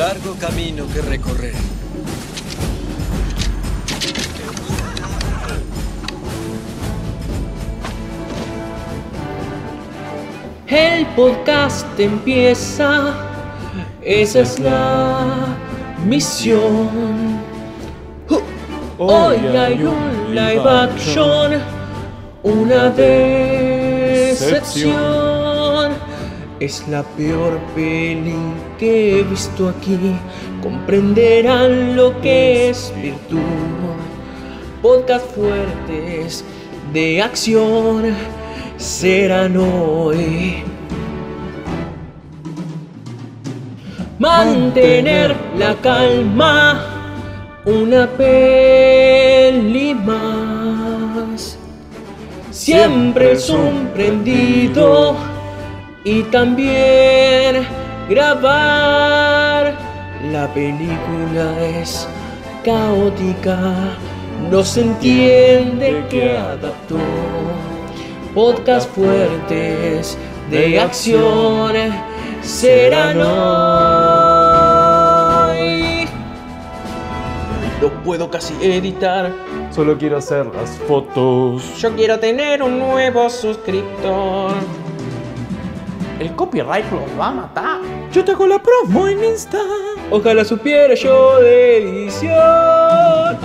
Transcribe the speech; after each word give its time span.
largo 0.00 0.34
camino 0.36 0.86
que 0.94 1.02
recorrer. 1.02 1.52
El 10.66 11.04
podcast 11.08 12.00
empieza, 12.00 13.14
esa 14.00 14.40
es 14.40 14.58
la 14.58 15.54
misión. 16.06 17.38
Hoy 18.96 19.36
hay 19.54 19.84
un 19.84 20.34
live 20.34 20.66
action, 20.66 21.60
una 22.42 22.88
decepción. 22.88 24.40
Es 26.60 26.86
la 26.88 27.02
peor 27.02 27.58
peli 27.74 28.36
que 28.78 29.20
he 29.20 29.22
visto 29.22 29.70
aquí. 29.70 29.98
Comprenderán 30.62 31.96
lo 31.96 32.20
que 32.20 32.68
es 32.68 32.92
virtud. 33.00 33.40
Podcast 34.82 35.24
fuertes 35.34 36.44
de 36.92 37.22
acción 37.22 38.14
serán 38.76 39.56
hoy. 39.56 40.62
Mantener 44.18 45.34
la 45.56 45.74
calma, 45.76 46.84
una 47.64 48.06
peli 48.06 49.94
más. 49.94 51.56
Siempre 52.50 53.34
sorprendido 53.36 55.29
y 56.04 56.22
también 56.24 57.66
grabar. 58.08 59.74
La 60.30 60.52
película 60.52 61.66
es 61.66 62.06
caótica, 62.64 63.74
no 64.50 64.62
se 64.62 64.82
entiende 64.82 66.04
qué 66.10 66.36
adaptó 66.36 66.98
podcast 68.34 68.90
fuertes 68.94 70.16
de 70.50 70.78
acción 70.78 71.74
serán 72.42 73.20
hoy. 73.20 73.28
No 77.80 77.88
puedo 78.04 78.30
casi 78.30 78.54
editar. 78.60 79.32
Solo 79.70 79.98
quiero 79.98 80.18
hacer 80.18 80.46
las 80.46 80.78
fotos. 80.86 81.78
Yo 81.78 81.94
quiero 81.96 82.18
tener 82.18 82.62
un 82.62 82.78
nuevo 82.78 83.28
suscriptor. 83.30 84.52
El 86.20 86.36
copyright 86.36 86.84
lo 86.92 87.00
va 87.18 87.28
a 87.28 87.30
matar. 87.30 87.80
Yo 88.12 88.22
te 88.22 88.32
hago 88.32 88.46
la 88.46 88.58
promo 88.58 89.08
en 89.08 89.24
Insta. 89.24 89.58
Ojalá 90.10 90.44
supiera 90.44 90.94
yo 90.94 91.40
de 91.40 91.78
edición. 91.78 92.36
Amira. 92.36 93.38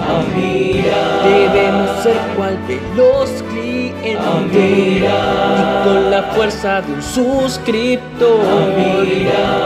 Debemos 1.23 2.03
ser 2.03 2.18
cual 2.36 2.58
de 2.68 2.81
los 2.98 3.30
clientes. 3.44 3.96
Y 4.53 5.00
con 5.86 6.12
la 6.12 6.23
fuerza 6.36 6.81
de 6.81 6.92
un 6.92 7.02
suscriptor. 7.02 8.44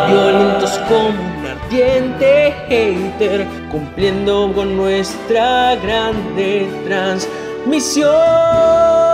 Violentos 0.08 0.80
como 0.88 1.10
un 1.10 1.48
ardiente 1.48 2.54
hater. 2.68 3.48
Cumpliendo 3.72 4.54
con 4.54 4.78
nuestra 4.78 5.76
grande 5.78 6.70
transmisión. 6.86 9.09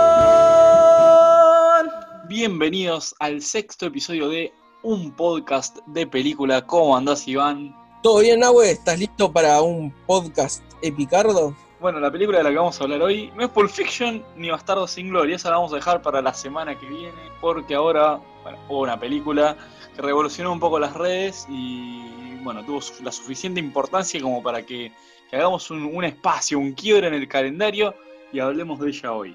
Bienvenidos 2.38 3.14
al 3.18 3.40
sexto 3.40 3.86
episodio 3.86 4.28
de 4.28 4.52
un 4.82 5.10
podcast 5.10 5.78
de 5.86 6.06
película. 6.06 6.66
¿Cómo 6.66 6.94
andás, 6.94 7.26
Iván? 7.26 7.74
¿Todo 8.02 8.18
bien, 8.18 8.40
Nahue? 8.40 8.72
¿Estás 8.72 8.98
listo 8.98 9.32
para 9.32 9.62
un 9.62 9.90
podcast 10.06 10.62
epicardo? 10.82 11.56
Bueno, 11.80 11.98
la 11.98 12.10
película 12.10 12.36
de 12.36 12.44
la 12.44 12.50
que 12.50 12.56
vamos 12.56 12.78
a 12.78 12.84
hablar 12.84 13.00
hoy 13.00 13.32
no 13.34 13.42
es 13.42 13.48
Pulp 13.48 13.70
Fiction 13.70 14.22
ni 14.36 14.50
Bastardo 14.50 14.86
sin 14.86 15.08
Gloria, 15.08 15.36
esa 15.36 15.48
la 15.48 15.56
vamos 15.56 15.72
a 15.72 15.76
dejar 15.76 16.02
para 16.02 16.20
la 16.20 16.34
semana 16.34 16.78
que 16.78 16.84
viene, 16.84 17.14
porque 17.40 17.74
ahora, 17.74 18.20
bueno, 18.42 18.58
hubo 18.68 18.82
una 18.82 19.00
película 19.00 19.56
que 19.94 20.02
revolucionó 20.02 20.52
un 20.52 20.60
poco 20.60 20.78
las 20.78 20.92
redes 20.92 21.46
y, 21.48 22.36
bueno, 22.42 22.62
tuvo 22.66 22.80
la 23.02 23.12
suficiente 23.12 23.60
importancia 23.60 24.20
como 24.20 24.42
para 24.42 24.60
que, 24.60 24.92
que 25.30 25.36
hagamos 25.36 25.70
un, 25.70 25.84
un 25.84 26.04
espacio, 26.04 26.58
un 26.58 26.74
quiebre 26.74 27.08
en 27.08 27.14
el 27.14 27.28
calendario 27.28 27.94
y 28.30 28.40
hablemos 28.40 28.78
de 28.78 28.90
ella 28.90 29.12
hoy. 29.14 29.34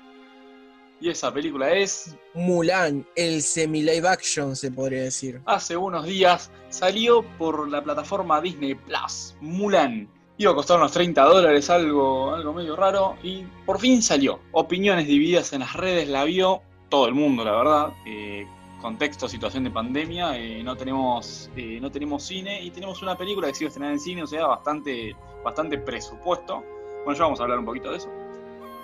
Y 1.01 1.09
esa 1.09 1.34
película 1.34 1.72
es 1.72 2.16
Mulan, 2.35 3.07
el 3.16 3.41
semi-live 3.41 4.07
action, 4.07 4.56
se 4.56 4.72
podría 4.72 5.01
decir. 5.01 5.41
hace 5.47 5.75
unos 5.75 6.06
días 6.06 6.51
salió 6.69 7.23
por 7.39 7.67
la 7.67 7.84
plataforma 7.84 8.39
Disney 8.39 8.75
Plus, 8.75 9.35
Mulan. 9.41 10.07
Iba 10.38 10.51
a 10.51 10.56
costar 10.56 10.78
unos 10.78 10.91
30 10.91 11.23
dólares, 11.23 11.72
algo, 11.72 12.35
algo 12.35 12.53
medio 12.53 12.75
raro, 12.75 13.17
y 13.23 13.44
por 13.66 13.79
fin 13.79 14.03
salió. 14.03 14.41
Opiniones 14.51 15.07
divididas 15.07 15.51
en 15.53 15.61
las 15.61 15.73
redes, 15.73 16.07
la 16.07 16.23
vio 16.23 16.61
todo 16.90 17.07
el 17.07 17.16
mundo, 17.16 17.44
la 17.44 17.51
verdad. 17.53 17.94
Eh, 18.06 18.45
contexto, 18.79 19.28
situación 19.28 19.63
de 19.63 19.72
pandemia, 19.72 20.38
eh, 20.38 20.61
no, 20.63 20.75
tenemos, 20.75 21.50
eh, 21.56 21.79
no 21.81 21.90
tenemos 21.90 22.22
cine 22.22 22.61
y 22.61 22.69
tenemos 22.69 23.01
una 23.01 23.17
película 23.17 23.47
que 23.47 23.56
se 23.56 23.63
iba 23.63 23.69
a 23.69 23.72
estrenar 23.72 23.91
en 23.94 24.00
cine, 24.00 24.22
o 24.22 24.28
sea, 24.28 24.45
bastante, 24.45 25.16
bastante 25.44 25.79
presupuesto. 25.79 26.63
Bueno, 27.06 27.17
ya 27.17 27.23
vamos 27.23 27.40
a 27.40 27.44
hablar 27.44 27.57
un 27.57 27.66
poquito 27.66 27.90
de 27.90 27.97
eso. 27.97 28.20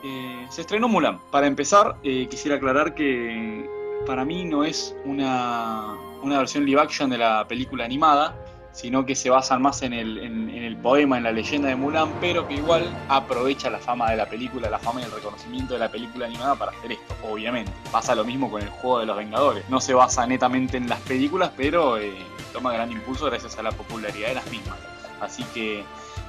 Eh, 0.03 0.45
se 0.49 0.61
estrenó 0.61 0.87
Mulan. 0.87 1.19
Para 1.31 1.47
empezar, 1.47 1.97
eh, 2.03 2.27
quisiera 2.29 2.57
aclarar 2.57 2.93
que 2.95 3.69
para 4.05 4.23
mí 4.25 4.45
no 4.45 4.63
es 4.63 4.95
una, 5.05 5.95
una 6.21 6.37
versión 6.39 6.65
live 6.65 6.79
action 6.81 7.09
de 7.09 7.17
la 7.17 7.47
película 7.47 7.83
animada, 7.85 8.35
sino 8.71 9.05
que 9.07 9.15
se 9.15 9.31
basan 9.31 9.61
más 9.61 9.81
en 9.81 9.91
el, 9.93 10.19
en- 10.19 10.49
el 10.49 10.77
poema, 10.77 11.17
en 11.17 11.23
la 11.23 11.31
leyenda 11.31 11.69
de 11.69 11.75
Mulan, 11.75 12.11
pero 12.21 12.47
que 12.47 12.53
igual 12.55 12.83
aprovecha 13.09 13.69
la 13.71 13.79
fama 13.79 14.11
de 14.11 14.17
la 14.17 14.27
película, 14.27 14.69
la 14.69 14.77
fama 14.79 15.01
y 15.01 15.05
el 15.05 15.11
reconocimiento 15.11 15.73
de 15.73 15.79
la 15.79 15.89
película 15.89 16.27
animada 16.27 16.55
para 16.55 16.71
hacer 16.71 16.91
esto, 16.91 17.15
obviamente. 17.27 17.71
Pasa 17.91 18.13
lo 18.13 18.23
mismo 18.23 18.51
con 18.51 18.61
el 18.61 18.69
juego 18.69 18.99
de 18.99 19.05
los 19.07 19.17
Vengadores. 19.17 19.67
No 19.69 19.81
se 19.81 19.93
basa 19.95 20.27
netamente 20.27 20.77
en 20.77 20.87
las 20.89 20.99
películas, 21.01 21.51
pero 21.57 21.97
eh, 21.97 22.13
toma 22.53 22.71
gran 22.73 22.91
impulso 22.91 23.25
gracias 23.25 23.57
a 23.57 23.63
la 23.63 23.71
popularidad 23.71 24.27
de 24.29 24.35
las 24.35 24.47
mismas. 24.51 24.77
Así 25.21 25.43
que 25.55 25.83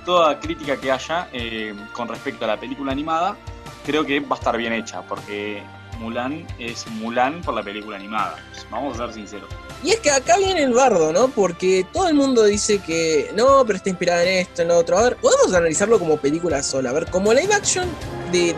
toda 0.04 0.38
crítica 0.40 0.76
que 0.76 0.90
haya 0.90 1.28
eh, 1.32 1.74
con 1.92 2.08
respecto 2.08 2.44
a 2.44 2.48
la 2.48 2.56
película 2.58 2.92
animada, 2.92 3.36
creo 3.84 4.04
que 4.04 4.20
va 4.20 4.36
a 4.36 4.38
estar 4.38 4.56
bien 4.56 4.72
hecha, 4.72 5.02
porque 5.02 5.62
Mulan 5.98 6.46
es 6.58 6.86
Mulan 6.86 7.40
por 7.42 7.54
la 7.54 7.62
película 7.62 7.96
animada. 7.96 8.36
Vamos 8.70 8.98
a 8.98 9.06
ser 9.06 9.14
sinceros. 9.14 9.48
Y 9.82 9.90
es 9.90 10.00
que 10.00 10.10
acá 10.10 10.36
viene 10.38 10.62
el 10.62 10.72
bardo, 10.72 11.12
¿no? 11.12 11.28
Porque 11.28 11.86
todo 11.92 12.08
el 12.08 12.14
mundo 12.14 12.44
dice 12.44 12.78
que 12.80 13.30
no, 13.34 13.64
pero 13.64 13.76
está 13.76 13.90
inspirada 13.90 14.22
en 14.24 14.38
esto, 14.38 14.62
en 14.62 14.68
lo 14.68 14.78
otro. 14.78 14.98
A 14.98 15.02
ver, 15.02 15.16
podemos 15.16 15.54
analizarlo 15.54 15.98
como 15.98 16.16
película 16.16 16.62
sola. 16.62 16.90
A 16.90 16.92
ver, 16.92 17.06
como 17.10 17.32
live 17.32 17.54
action 17.54 17.88
de, 18.32 18.54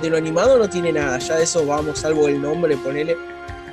de 0.00 0.10
lo 0.10 0.16
animado 0.16 0.58
no 0.58 0.68
tiene 0.68 0.92
nada. 0.92 1.18
Ya 1.18 1.36
de 1.36 1.44
eso 1.44 1.66
vamos, 1.66 1.98
salvo 1.98 2.28
el 2.28 2.40
nombre, 2.40 2.76
ponele. 2.76 3.16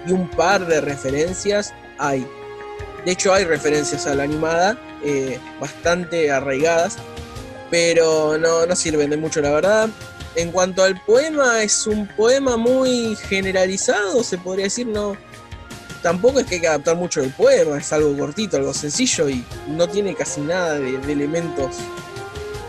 Y 0.07 0.11
un 0.11 0.27
par 0.29 0.65
de 0.65 0.81
referencias 0.81 1.73
hay. 1.99 2.25
De 3.05 3.11
hecho, 3.11 3.33
hay 3.33 3.45
referencias 3.45 4.07
a 4.07 4.15
la 4.15 4.23
animada, 4.23 4.77
eh, 5.07 5.39
bastante 5.59 6.29
arraigadas. 6.31 6.97
Pero 7.71 8.37
no, 8.37 8.65
no 8.65 8.75
sirven 8.75 9.09
de 9.09 9.17
mucho, 9.17 9.41
la 9.41 9.51
verdad. 9.51 9.89
En 10.35 10.51
cuanto 10.51 10.83
al 10.83 11.01
poema, 11.01 11.63
es 11.63 11.87
un 11.87 12.07
poema 12.07 12.57
muy 12.57 13.15
generalizado, 13.15 14.23
se 14.23 14.37
podría 14.37 14.65
decir, 14.65 14.85
no. 14.85 15.17
Tampoco 16.03 16.39
es 16.39 16.45
que 16.45 16.55
hay 16.55 16.61
que 16.61 16.67
adaptar 16.67 16.95
mucho 16.95 17.21
del 17.21 17.31
poema, 17.31 17.77
es 17.77 17.91
algo 17.91 18.15
cortito, 18.17 18.57
algo 18.57 18.73
sencillo 18.73 19.29
y 19.29 19.43
no 19.67 19.87
tiene 19.87 20.13
casi 20.13 20.41
nada 20.41 20.77
de, 20.77 20.95
elementos 21.11 21.77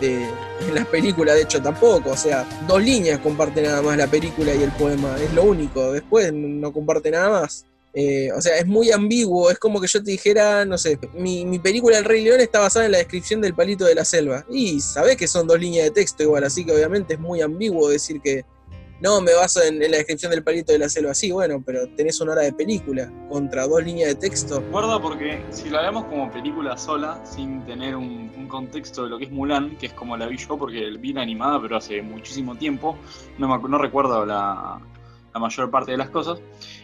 de, 0.00 0.24
en 0.66 0.74
la 0.74 0.84
película, 0.86 1.34
de 1.34 1.42
hecho 1.42 1.60
tampoco. 1.60 2.10
O 2.10 2.16
sea, 2.16 2.46
dos 2.66 2.82
líneas 2.82 3.18
comparte 3.18 3.60
nada 3.60 3.82
más 3.82 3.98
la 3.98 4.06
película 4.06 4.54
y 4.54 4.62
el 4.62 4.72
poema, 4.72 5.16
es 5.20 5.32
lo 5.34 5.42
único. 5.42 5.92
Después 5.92 6.32
no 6.32 6.72
comparte 6.72 7.10
nada 7.10 7.40
más. 7.40 7.66
Eh, 8.00 8.30
o 8.30 8.40
sea, 8.40 8.56
es 8.58 8.64
muy 8.64 8.92
ambiguo, 8.92 9.50
es 9.50 9.58
como 9.58 9.80
que 9.80 9.88
yo 9.88 10.00
te 10.00 10.12
dijera, 10.12 10.64
no 10.64 10.78
sé, 10.78 11.00
mi, 11.14 11.58
película 11.58 11.98
El 11.98 12.04
Rey 12.04 12.22
León 12.22 12.38
está 12.38 12.60
basada 12.60 12.86
en 12.86 12.92
la 12.92 12.98
descripción 12.98 13.40
del 13.40 13.54
palito 13.54 13.84
de 13.86 13.96
la 13.96 14.04
selva. 14.04 14.44
Y 14.48 14.78
sabés 14.78 15.16
que 15.16 15.26
son 15.26 15.48
dos 15.48 15.58
líneas 15.58 15.86
de 15.86 15.90
texto 15.90 16.22
igual, 16.22 16.44
así 16.44 16.64
que 16.64 16.70
obviamente 16.70 17.14
es 17.14 17.20
muy 17.20 17.40
ambiguo 17.40 17.88
decir 17.88 18.20
que 18.20 18.44
no, 19.00 19.20
me 19.20 19.34
baso 19.34 19.64
en, 19.64 19.80
la 19.80 19.96
descripción 19.96 20.30
del 20.30 20.44
palito 20.44 20.70
de 20.70 20.78
la 20.78 20.88
selva. 20.88 21.12
Sí, 21.12 21.32
bueno, 21.32 21.60
pero 21.66 21.88
tenés 21.96 22.20
una 22.20 22.34
hora 22.34 22.42
de 22.42 22.52
película 22.52 23.12
contra 23.28 23.66
dos 23.66 23.82
líneas 23.82 24.10
de 24.10 24.14
texto. 24.14 24.62
Guarda 24.70 25.02
porque 25.02 25.42
si 25.50 25.68
la 25.68 25.82
vemos 25.82 26.04
como 26.04 26.30
película 26.30 26.78
sola, 26.78 27.20
sin 27.24 27.64
tener 27.64 27.96
un, 27.96 28.28
contexto 28.48 29.02
de 29.02 29.10
lo 29.10 29.18
que 29.18 29.24
es 29.24 29.30
Mulan, 29.30 29.76
que 29.76 29.86
es 29.86 29.92
como 29.92 30.16
la 30.16 30.26
vi 30.26 30.36
yo, 30.36 30.56
porque 30.56 30.88
vi 30.98 31.12
la 31.12 31.20
animada, 31.22 31.60
pero 31.60 31.76
hace 31.76 32.00
muchísimo 32.00 32.56
tiempo, 32.56 32.96
no 33.36 33.76
recuerdo 33.76 34.24
la, 34.24 34.80
la 35.32 35.40
mayor 35.40 35.70
parte 35.70 35.92
de 35.92 35.98
las 35.98 36.10
cosas, 36.10 36.40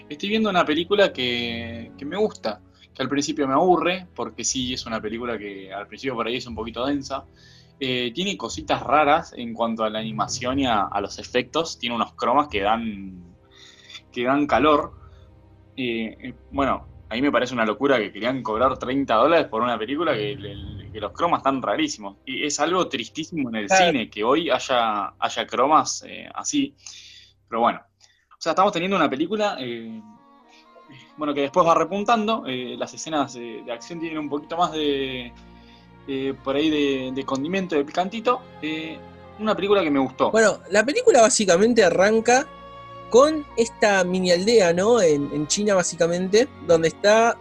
estoy 0.08 0.29
viendo 0.29 0.50
una 0.50 0.64
película 0.64 1.12
que, 1.12 1.93
que 1.96 2.05
me 2.05 2.17
gusta, 2.17 2.61
que 2.94 3.02
al 3.02 3.08
principio 3.08 3.49
me 3.49 3.55
aburre, 3.55 4.06
porque 4.14 4.44
sí 4.44 4.75
es 4.75 4.87
una 4.87 5.00
película 5.00 5.37
que 5.38 5.73
al 5.73 5.87
principio 5.87 6.14
por 6.14 6.26
ahí 6.26 6.37
es 6.37 6.46
un 6.46 6.55
poquito 6.55 6.87
densa. 6.87 7.25
Eh, 7.81 8.12
tiene 8.14 8.37
cositas 8.37 8.82
raras 8.82 9.35
en 9.37 9.52
cuanto 9.52 9.82
a 9.82 9.91
la 9.91 9.99
animación 9.99 10.61
y 10.61 10.67
a, 10.67 10.82
a 10.82 11.00
los 11.00 11.19
efectos. 11.19 11.79
Tiene 11.79 11.96
unos 11.96 12.14
cromas 12.14 12.49
que 12.49 12.61
dan, 12.61 13.35
que 14.12 14.25
dan 14.25 14.47
calor. 14.47 14.93
Eh, 15.76 16.17
eh, 16.20 16.35
bueno, 16.52 16.87
a 17.08 17.14
mí 17.14 17.23
me 17.23 17.32
parece 17.32 17.52
una 17.52 17.67
locura 17.67 17.99
que 17.99 18.12
querían 18.12 18.43
cobrar 18.43 18.79
30 18.79 19.14
dólares 19.14 19.47
por 19.49 19.62
una 19.62 19.79
película 19.79 20.14
que, 20.14 20.37
los 20.94 21.12
cromas 21.12 21.38
están 21.40 21.61
rarísimos. 21.61 22.17
Y 22.25 22.44
es 22.44 22.61
algo 22.61 22.88
tristísimo 22.88 23.49
en 23.49 23.56
el 23.56 23.67
Claro. 23.67 23.87
cine 23.87 24.08
que 24.08 24.23
hoy 24.23 24.50
haya, 24.50 25.14
haya 25.19 25.47
cromas 25.47 26.05
eh, 26.06 26.29
así. 26.32 26.75
Pero 27.49 27.61
bueno. 27.61 27.81
Sea, 28.44 28.50
estamos 28.50 28.75
teniendo 28.75 28.99
una 28.99 29.08
película. 29.08 29.56
eh, 29.58 30.02
bueno, 31.17 31.32
que 31.32 31.41
después 31.41 31.67
va 31.67 31.75
repuntando. 31.75 32.44
eh, 32.46 32.76
las 32.76 32.93
escenas 32.93 33.32
de, 33.32 33.64
acción 33.73 33.99
tienen 33.99 34.19
un 34.19 34.29
poquito 34.29 34.58
más 34.58 34.70
de. 34.73 35.32
eh, 36.06 36.35
por 36.44 36.55
ahí 36.55 36.69
de, 36.69 37.12
de 37.14 37.25
condimento, 37.25 37.75
de 37.75 37.87
picantito. 37.87 38.43
una 39.38 39.56
película 39.56 39.82
que 39.82 39.91
me 39.91 39.99
gustó. 39.99 40.31
Bueno, 40.31 40.58
la 40.69 40.85
película 40.85 41.23
básicamente 41.23 41.82
arranca 41.82 42.46
con 43.08 43.46
esta 43.56 44.05
mini 44.05 44.31
aldea, 44.32 44.75
¿no? 44.75 45.00
En, 45.00 45.47
China, 45.47 45.75
básicamente, 45.76 46.47
donde 46.67 46.88
está 46.88 47.38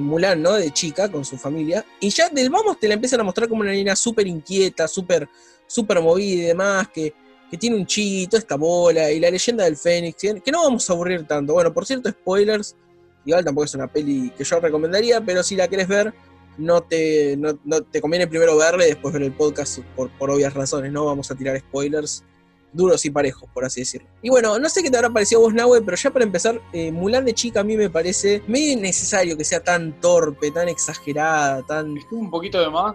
Mulan, 0.00 0.42
¿no? 0.42 0.54
De 0.54 0.72
chica, 0.72 1.08
con 1.12 1.24
su 1.24 1.38
familia. 1.38 1.84
Y 2.00 2.10
ya 2.10 2.28
del 2.28 2.50
vamos 2.50 2.80
te 2.80 2.88
la 2.88 2.94
empiezan 2.94 3.20
a 3.20 3.22
mostrar 3.22 3.48
como 3.48 3.60
una 3.60 3.70
niña 3.70 3.94
súper 3.94 4.26
inquieta, 4.26 4.88
súper 4.88 5.28
súper 5.70 6.00
movida 6.00 6.42
y 6.42 6.46
demás, 6.46 6.88
que, 6.88 7.14
que 7.50 7.58
tiene 7.58 7.76
un 7.76 7.86
chito, 7.86 8.36
esta 8.36 8.56
bola, 8.56 9.10
y 9.10 9.18
la 9.18 9.30
leyenda 9.30 9.64
del 9.64 9.76
Fénix, 9.76 10.16
que 10.16 10.52
no 10.52 10.62
vamos 10.62 10.88
a 10.88 10.92
aburrir 10.92 11.26
tanto. 11.26 11.54
Bueno, 11.54 11.72
por 11.72 11.84
cierto, 11.84 12.08
spoilers. 12.10 12.76
Igual 13.24 13.44
tampoco 13.44 13.64
es 13.64 13.74
una 13.74 13.86
peli 13.86 14.30
que 14.30 14.44
yo 14.44 14.60
recomendaría, 14.60 15.20
pero 15.20 15.42
si 15.42 15.56
la 15.56 15.68
querés 15.68 15.88
ver, 15.88 16.14
no 16.56 16.80
te, 16.82 17.36
no, 17.36 17.58
no 17.64 17.82
te 17.82 18.00
conviene 18.00 18.26
primero 18.26 18.56
verla 18.56 18.86
y 18.86 18.90
después 18.90 19.12
ver 19.12 19.24
el 19.24 19.32
podcast 19.32 19.80
por, 19.94 20.10
por 20.16 20.30
obvias 20.30 20.54
razones, 20.54 20.90
¿no? 20.92 21.04
Vamos 21.04 21.30
a 21.30 21.34
tirar 21.34 21.58
spoilers 21.58 22.24
duros 22.72 23.04
y 23.04 23.10
parejos, 23.10 23.48
por 23.52 23.64
así 23.64 23.80
decirlo. 23.80 24.08
Y 24.22 24.30
bueno, 24.30 24.58
no 24.58 24.68
sé 24.68 24.82
qué 24.82 24.90
te 24.90 24.96
habrá 24.96 25.10
parecido 25.10 25.40
a 25.40 25.44
vos, 25.44 25.54
Nahue, 25.54 25.82
pero 25.82 25.96
ya 25.96 26.10
para 26.10 26.24
empezar, 26.24 26.60
eh, 26.72 26.92
Mulan 26.92 27.24
de 27.24 27.34
chica 27.34 27.60
a 27.60 27.64
mí 27.64 27.76
me 27.76 27.90
parece 27.90 28.42
medio 28.46 28.72
innecesario 28.72 29.36
que 29.36 29.44
sea 29.44 29.60
tan 29.60 30.00
torpe, 30.00 30.50
tan 30.50 30.68
exagerada, 30.68 31.62
tan... 31.66 31.96
Estuvo 31.96 32.20
un 32.20 32.30
poquito 32.30 32.60
de 32.60 32.70
más 32.70 32.94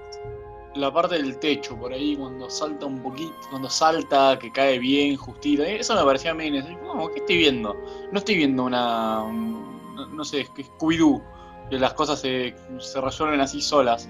la 0.75 0.91
parte 0.91 1.15
del 1.15 1.37
techo 1.39 1.75
por 1.77 1.93
ahí 1.93 2.15
cuando 2.17 2.49
salta 2.49 2.85
un 2.85 3.01
poquito, 3.01 3.33
cuando 3.49 3.69
salta, 3.69 4.37
que 4.39 4.51
cae 4.51 4.77
bien, 4.79 5.15
justito. 5.15 5.63
eh, 5.63 5.79
Eso 5.79 5.95
me 5.95 6.03
parecía 6.03 6.33
medio 6.33 6.49
innecesario. 6.49 6.79
¿Cómo? 6.87 7.09
¿Qué 7.09 7.19
estoy 7.19 7.37
viendo? 7.37 7.81
No 8.11 8.19
estoy 8.19 8.35
viendo 8.37 8.63
una. 8.63 9.21
un- 9.23 9.95
no, 9.95 10.05
no 10.07 10.25
sé, 10.25 10.45
Scooby-Doo, 10.45 11.21
que 11.69 11.79
las 11.79 11.93
cosas 11.93 12.19
se, 12.19 12.53
se 12.79 12.99
resuelven 13.01 13.39
así 13.39 13.61
solas. 13.61 14.09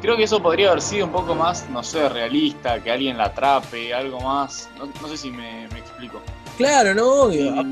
Creo 0.00 0.16
que 0.16 0.24
eso 0.24 0.42
podría 0.42 0.68
haber 0.70 0.82
sido 0.82 1.06
un 1.06 1.12
poco 1.12 1.36
más, 1.36 1.70
no 1.70 1.84
sé, 1.84 2.08
realista, 2.08 2.82
que 2.82 2.90
alguien 2.90 3.16
la 3.16 3.26
atrape, 3.26 3.94
algo 3.94 4.18
más. 4.20 4.68
No, 4.76 4.86
no 5.00 5.08
sé 5.08 5.16
si 5.16 5.30
me, 5.30 5.68
me 5.68 5.78
explico. 5.78 6.20
Claro, 6.56 6.92
¿no? 6.92 7.32
Y, 7.32 7.46
Obvio. 7.46 7.62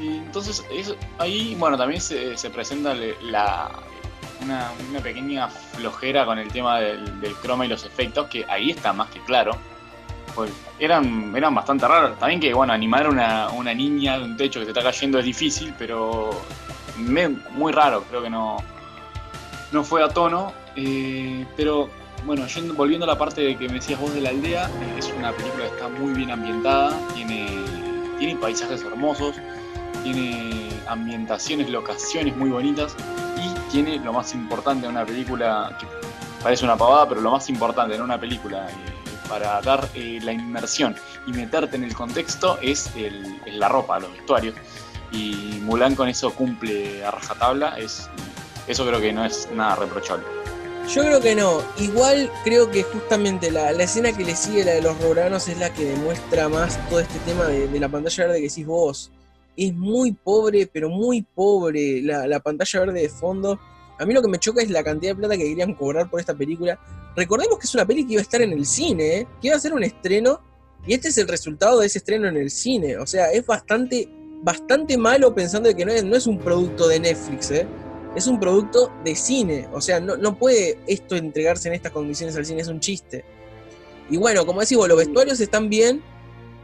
y 0.00 0.06
entonces 0.18 0.64
eso- 0.70 0.94
ahí, 1.18 1.56
bueno, 1.58 1.76
también 1.76 2.00
se, 2.00 2.36
se 2.38 2.48
presenta 2.50 2.94
la, 3.22 3.72
una, 4.42 4.70
pequeña 5.02 5.48
flojera 5.48 6.24
con 6.24 6.38
el 6.38 6.48
tema 6.48 6.78
del, 6.80 7.20
del 7.20 7.34
croma 7.36 7.64
y 7.66 7.68
los 7.68 7.84
efectos, 7.84 8.28
que 8.28 8.44
ahí 8.48 8.70
está 8.70 8.92
más 8.92 9.08
que 9.10 9.20
claro. 9.20 9.52
Pues 10.34 10.50
eran, 10.78 11.32
eran 11.36 11.54
bastante 11.54 11.86
raros. 11.86 12.18
También 12.18 12.40
que, 12.40 12.52
bueno, 12.52 12.72
animar 12.72 13.06
a 13.06 13.08
una, 13.10 13.48
una 13.50 13.72
niña 13.72 14.18
de 14.18 14.24
un 14.24 14.36
techo 14.36 14.58
que 14.60 14.66
se 14.66 14.70
está 14.72 14.82
cayendo 14.82 15.18
es 15.18 15.24
difícil, 15.24 15.72
pero 15.78 16.30
me- 16.98 17.28
muy 17.28 17.72
raro, 17.72 18.02
creo 18.10 18.22
que 18.22 18.30
no, 18.30 18.56
no 19.72 19.84
fue 19.84 20.02
a 20.02 20.08
tono. 20.08 20.52
eh, 20.76 21.46
pero 21.56 21.88
bueno, 22.24 22.46
volviendo 22.74 23.04
a 23.04 23.08
la 23.08 23.18
parte 23.18 23.42
de 23.42 23.56
que 23.56 23.68
me 23.68 23.74
decías 23.74 24.00
vos 24.00 24.12
de 24.14 24.22
la 24.22 24.30
aldea, 24.30 24.64
eh, 24.66 24.94
es 24.98 25.12
una 25.16 25.30
película 25.32 25.64
que 25.64 25.70
está 25.70 25.88
muy 25.88 26.12
bien 26.14 26.30
ambientada, 26.30 26.96
tiene, 27.14 27.46
tiene 28.18 28.34
paisajes 28.36 28.82
hermosos, 28.82 29.36
tiene 30.02 30.68
ambientaciones, 30.88 31.68
locaciones 31.70 32.34
muy 32.36 32.50
bonitas 32.50 32.96
tiene 33.74 33.98
lo 33.98 34.12
más 34.12 34.32
importante 34.34 34.86
en 34.86 34.92
una 34.92 35.04
película, 35.04 35.76
que 35.80 35.86
parece 36.40 36.64
una 36.64 36.76
pavada, 36.76 37.08
pero 37.08 37.20
lo 37.20 37.32
más 37.32 37.48
importante 37.48 37.96
en 37.96 38.02
una 38.02 38.20
película 38.20 38.68
eh, 38.70 38.72
para 39.28 39.60
dar 39.62 39.88
eh, 39.96 40.20
la 40.22 40.32
inmersión 40.32 40.94
y 41.26 41.32
meterte 41.32 41.74
en 41.74 41.82
el 41.82 41.92
contexto 41.92 42.56
es, 42.62 42.88
es 42.94 43.12
la 43.52 43.68
ropa, 43.68 43.98
los 43.98 44.12
vestuarios. 44.12 44.54
Y 45.10 45.58
Mulan 45.62 45.96
con 45.96 46.08
eso 46.08 46.32
cumple 46.32 47.04
a 47.04 47.10
rajatabla, 47.10 47.76
es, 47.76 48.08
eso 48.68 48.86
creo 48.86 49.00
que 49.00 49.12
no 49.12 49.24
es 49.24 49.48
nada 49.52 49.74
reprochable. 49.74 50.24
Yo 50.88 51.02
creo 51.02 51.20
que 51.20 51.34
no. 51.34 51.60
Igual 51.78 52.30
creo 52.44 52.70
que 52.70 52.84
justamente 52.84 53.50
la, 53.50 53.72
la 53.72 53.82
escena 53.82 54.12
que 54.12 54.22
le 54.22 54.36
sigue, 54.36 54.64
la 54.64 54.72
de 54.72 54.82
los 54.82 54.96
robranos, 55.00 55.48
es 55.48 55.58
la 55.58 55.74
que 55.74 55.84
demuestra 55.84 56.48
más 56.48 56.78
todo 56.88 57.00
este 57.00 57.18
tema 57.20 57.46
de, 57.46 57.66
de 57.66 57.80
la 57.80 57.88
pantalla 57.88 58.26
verde 58.26 58.38
que 58.38 58.48
decís 58.48 58.66
vos. 58.66 59.10
Es 59.56 59.74
muy 59.74 60.12
pobre, 60.12 60.68
pero 60.72 60.88
muy 60.88 61.22
pobre 61.22 62.02
la, 62.02 62.26
la 62.26 62.40
pantalla 62.40 62.80
verde 62.80 63.02
de 63.02 63.08
fondo. 63.08 63.58
A 63.98 64.04
mí 64.04 64.12
lo 64.12 64.22
que 64.22 64.28
me 64.28 64.38
choca 64.38 64.62
es 64.62 64.70
la 64.70 64.82
cantidad 64.82 65.12
de 65.12 65.16
plata 65.16 65.36
que 65.36 65.44
querían 65.44 65.74
cobrar 65.74 66.10
por 66.10 66.20
esta 66.20 66.34
película. 66.34 66.78
Recordemos 67.16 67.58
que 67.58 67.66
es 67.66 67.74
una 67.74 67.86
peli 67.86 68.04
que 68.04 68.14
iba 68.14 68.20
a 68.20 68.22
estar 68.22 68.42
en 68.42 68.52
el 68.52 68.66
cine, 68.66 69.18
¿eh? 69.18 69.26
que 69.40 69.48
iba 69.48 69.56
a 69.56 69.60
ser 69.60 69.72
un 69.72 69.84
estreno, 69.84 70.40
y 70.86 70.94
este 70.94 71.08
es 71.08 71.18
el 71.18 71.28
resultado 71.28 71.80
de 71.80 71.86
ese 71.86 71.98
estreno 71.98 72.28
en 72.28 72.36
el 72.36 72.50
cine. 72.50 72.96
O 72.98 73.06
sea, 73.06 73.30
es 73.30 73.46
bastante, 73.46 74.08
bastante 74.42 74.98
malo 74.98 75.34
pensando 75.34 75.74
que 75.74 75.84
no 75.84 75.92
es, 75.92 76.04
no 76.04 76.16
es 76.16 76.26
un 76.26 76.38
producto 76.38 76.88
de 76.88 76.98
Netflix, 76.98 77.50
¿eh? 77.52 77.66
es 78.16 78.26
un 78.26 78.38
producto 78.38 78.92
de 79.04 79.14
cine. 79.14 79.68
O 79.72 79.80
sea, 79.80 80.00
no, 80.00 80.16
no 80.16 80.36
puede 80.36 80.78
esto 80.86 81.16
entregarse 81.16 81.68
en 81.68 81.74
estas 81.74 81.92
condiciones 81.92 82.36
al 82.36 82.46
cine, 82.46 82.62
es 82.62 82.68
un 82.68 82.80
chiste. 82.80 83.24
Y 84.10 84.16
bueno, 84.16 84.44
como 84.44 84.60
decís 84.60 84.76
vos, 84.76 84.88
los 84.88 84.98
vestuarios 84.98 85.40
están 85.40 85.68
bien, 85.68 86.02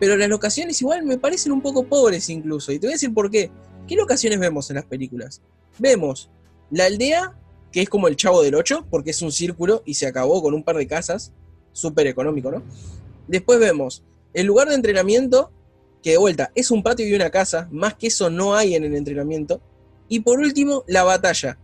pero 0.00 0.16
las 0.16 0.28
locaciones 0.28 0.80
igual 0.80 1.04
me 1.04 1.18
parecen 1.18 1.52
un 1.52 1.60
poco 1.60 1.84
pobres 1.84 2.28
incluso. 2.30 2.72
Y 2.72 2.78
te 2.78 2.86
voy 2.86 2.92
a 2.92 2.96
decir 2.96 3.12
por 3.12 3.30
qué. 3.30 3.50
¿Qué 3.86 3.94
locaciones 3.96 4.40
vemos 4.40 4.70
en 4.70 4.76
las 4.76 4.86
películas? 4.86 5.42
Vemos 5.78 6.30
la 6.70 6.86
aldea, 6.86 7.36
que 7.70 7.82
es 7.82 7.88
como 7.88 8.08
el 8.08 8.16
chavo 8.16 8.42
del 8.42 8.54
8, 8.54 8.86
porque 8.90 9.10
es 9.10 9.20
un 9.20 9.30
círculo 9.30 9.82
y 9.84 9.94
se 9.94 10.06
acabó 10.06 10.42
con 10.42 10.54
un 10.54 10.64
par 10.64 10.76
de 10.76 10.86
casas, 10.86 11.32
súper 11.72 12.06
económico, 12.06 12.50
¿no? 12.50 12.62
Después 13.28 13.60
vemos 13.60 14.02
el 14.32 14.46
lugar 14.46 14.68
de 14.68 14.74
entrenamiento, 14.74 15.52
que 16.02 16.12
de 16.12 16.18
vuelta 16.18 16.50
es 16.54 16.70
un 16.70 16.82
patio 16.82 17.06
y 17.06 17.14
una 17.14 17.30
casa, 17.30 17.68
más 17.70 17.94
que 17.94 18.06
eso 18.06 18.30
no 18.30 18.54
hay 18.54 18.74
en 18.74 18.84
el 18.84 18.94
entrenamiento. 18.94 19.60
Y 20.08 20.20
por 20.20 20.40
último, 20.40 20.82
la 20.86 21.02
batalla, 21.02 21.58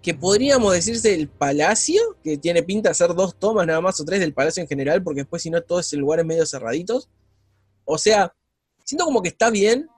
que 0.00 0.14
podríamos 0.14 0.72
decirse 0.72 1.14
el 1.14 1.28
palacio, 1.28 2.00
que 2.24 2.38
tiene 2.38 2.62
pinta 2.62 2.88
de 2.88 2.94
ser 2.94 3.14
dos 3.14 3.36
tomas 3.38 3.66
nada 3.66 3.80
más 3.80 4.00
o 4.00 4.04
tres 4.04 4.20
del 4.20 4.32
palacio 4.32 4.62
en 4.62 4.68
general, 4.68 5.02
porque 5.02 5.20
después 5.20 5.42
si 5.42 5.50
no 5.50 5.60
todo 5.60 5.80
es 5.80 5.92
en 5.92 6.00
lugares 6.00 6.24
medio 6.24 6.46
cerraditos. 6.46 7.08
O 7.90 7.96
sea, 7.96 8.32
siento 8.84 9.06
como 9.06 9.22
que 9.22 9.30
está 9.30 9.48
bien, 9.50 9.88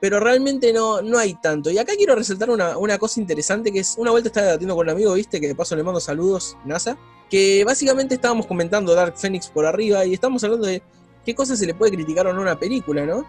pero 0.00 0.20
realmente 0.20 0.72
no, 0.72 1.02
no 1.02 1.18
hay 1.18 1.34
tanto. 1.42 1.70
Y 1.70 1.78
acá 1.78 1.92
quiero 1.96 2.14
resaltar 2.14 2.50
una, 2.50 2.78
una 2.78 2.98
cosa 2.98 3.20
interesante, 3.20 3.72
que 3.72 3.80
es 3.80 3.96
una 3.98 4.12
vuelta 4.12 4.28
estaba 4.28 4.46
debatiendo 4.46 4.76
con 4.76 4.86
un 4.86 4.90
amigo, 4.90 5.12
viste, 5.14 5.40
que 5.40 5.48
de 5.48 5.54
paso 5.54 5.74
le 5.74 5.82
mando 5.82 6.00
saludos, 6.00 6.56
NASA, 6.64 6.96
que 7.28 7.64
básicamente 7.64 8.14
estábamos 8.14 8.46
comentando 8.46 8.94
Dark 8.94 9.16
Phoenix 9.16 9.48
por 9.48 9.66
arriba 9.66 10.04
y 10.04 10.14
estamos 10.14 10.42
hablando 10.44 10.66
de 10.66 10.82
qué 11.24 11.34
cosas 11.34 11.58
se 11.58 11.66
le 11.66 11.74
puede 11.74 11.92
criticar 11.92 12.26
o 12.28 12.32
no 12.32 12.40
a 12.40 12.42
una 12.42 12.58
película, 12.58 13.04
¿no? 13.04 13.26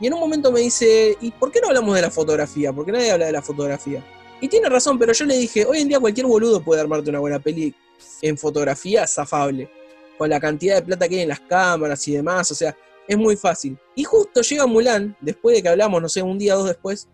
Y 0.00 0.08
en 0.08 0.14
un 0.14 0.20
momento 0.20 0.50
me 0.50 0.60
dice, 0.60 1.16
¿y 1.20 1.30
por 1.30 1.52
qué 1.52 1.60
no 1.60 1.68
hablamos 1.68 1.94
de 1.94 2.02
la 2.02 2.10
fotografía? 2.10 2.72
Porque 2.72 2.90
nadie 2.90 3.12
habla 3.12 3.26
de 3.26 3.32
la 3.32 3.42
fotografía. 3.42 4.04
Y 4.40 4.48
tiene 4.48 4.68
razón, 4.68 4.98
pero 4.98 5.12
yo 5.12 5.24
le 5.24 5.36
dije, 5.36 5.64
hoy 5.64 5.78
en 5.78 5.88
día 5.88 6.00
cualquier 6.00 6.26
boludo 6.26 6.60
puede 6.60 6.80
armarte 6.80 7.10
una 7.10 7.20
buena 7.20 7.38
peli 7.38 7.72
en 8.20 8.36
fotografía 8.36 9.06
zafable. 9.06 9.70
Con 10.18 10.28
la 10.30 10.40
cantidad 10.40 10.76
de 10.76 10.82
plata 10.82 11.08
que 11.08 11.16
hay 11.16 11.20
en 11.22 11.28
las 11.28 11.40
cámaras 11.40 12.06
y 12.08 12.12
demás, 12.12 12.50
o 12.50 12.54
sea, 12.54 12.76
es 13.08 13.16
muy 13.16 13.36
fácil. 13.36 13.78
Y 13.94 14.04
justo 14.04 14.40
llega 14.42 14.66
Mulan, 14.66 15.16
después 15.20 15.56
de 15.56 15.62
que 15.62 15.68
hablamos, 15.68 16.00
no 16.00 16.08
sé, 16.08 16.22
un 16.22 16.38
día 16.38 16.54
o 16.54 16.58
dos 16.58 16.68
después, 16.68 17.08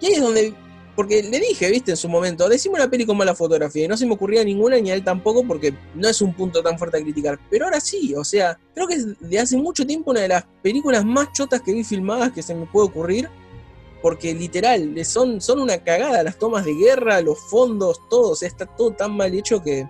y 0.00 0.06
ahí 0.06 0.12
es 0.14 0.20
donde, 0.20 0.54
porque 0.94 1.22
le 1.22 1.40
dije, 1.40 1.70
viste, 1.70 1.92
en 1.92 1.96
su 1.96 2.08
momento, 2.08 2.48
decime 2.48 2.76
una 2.76 2.90
peli 2.90 3.06
con 3.06 3.16
mala 3.16 3.34
fotografía, 3.34 3.84
y 3.84 3.88
no 3.88 3.96
se 3.96 4.06
me 4.06 4.14
ocurría 4.14 4.44
ninguna, 4.44 4.78
ni 4.78 4.90
a 4.90 4.94
él 4.94 5.04
tampoco, 5.04 5.46
porque 5.46 5.74
no 5.94 6.08
es 6.08 6.20
un 6.20 6.34
punto 6.34 6.62
tan 6.62 6.78
fuerte 6.78 6.98
a 6.98 7.02
criticar. 7.02 7.38
Pero 7.50 7.66
ahora 7.66 7.80
sí, 7.80 8.14
o 8.14 8.24
sea, 8.24 8.58
creo 8.74 8.86
que 8.86 8.94
es 8.94 9.20
de 9.20 9.38
hace 9.38 9.56
mucho 9.56 9.86
tiempo 9.86 10.10
una 10.10 10.20
de 10.20 10.28
las 10.28 10.44
películas 10.62 11.04
más 11.04 11.32
chotas 11.32 11.62
que 11.62 11.72
vi 11.72 11.84
filmadas 11.84 12.32
que 12.32 12.42
se 12.42 12.54
me 12.54 12.66
puede 12.66 12.88
ocurrir, 12.88 13.28
porque 14.02 14.34
literal, 14.34 14.94
son, 15.04 15.40
son 15.40 15.60
una 15.60 15.78
cagada 15.78 16.22
las 16.22 16.38
tomas 16.38 16.64
de 16.64 16.74
guerra, 16.74 17.20
los 17.20 17.38
fondos, 17.50 18.00
todo, 18.08 18.32
o 18.32 18.36
sea, 18.36 18.48
está 18.48 18.66
todo 18.66 18.92
tan 18.92 19.16
mal 19.16 19.34
hecho 19.34 19.62
que, 19.62 19.88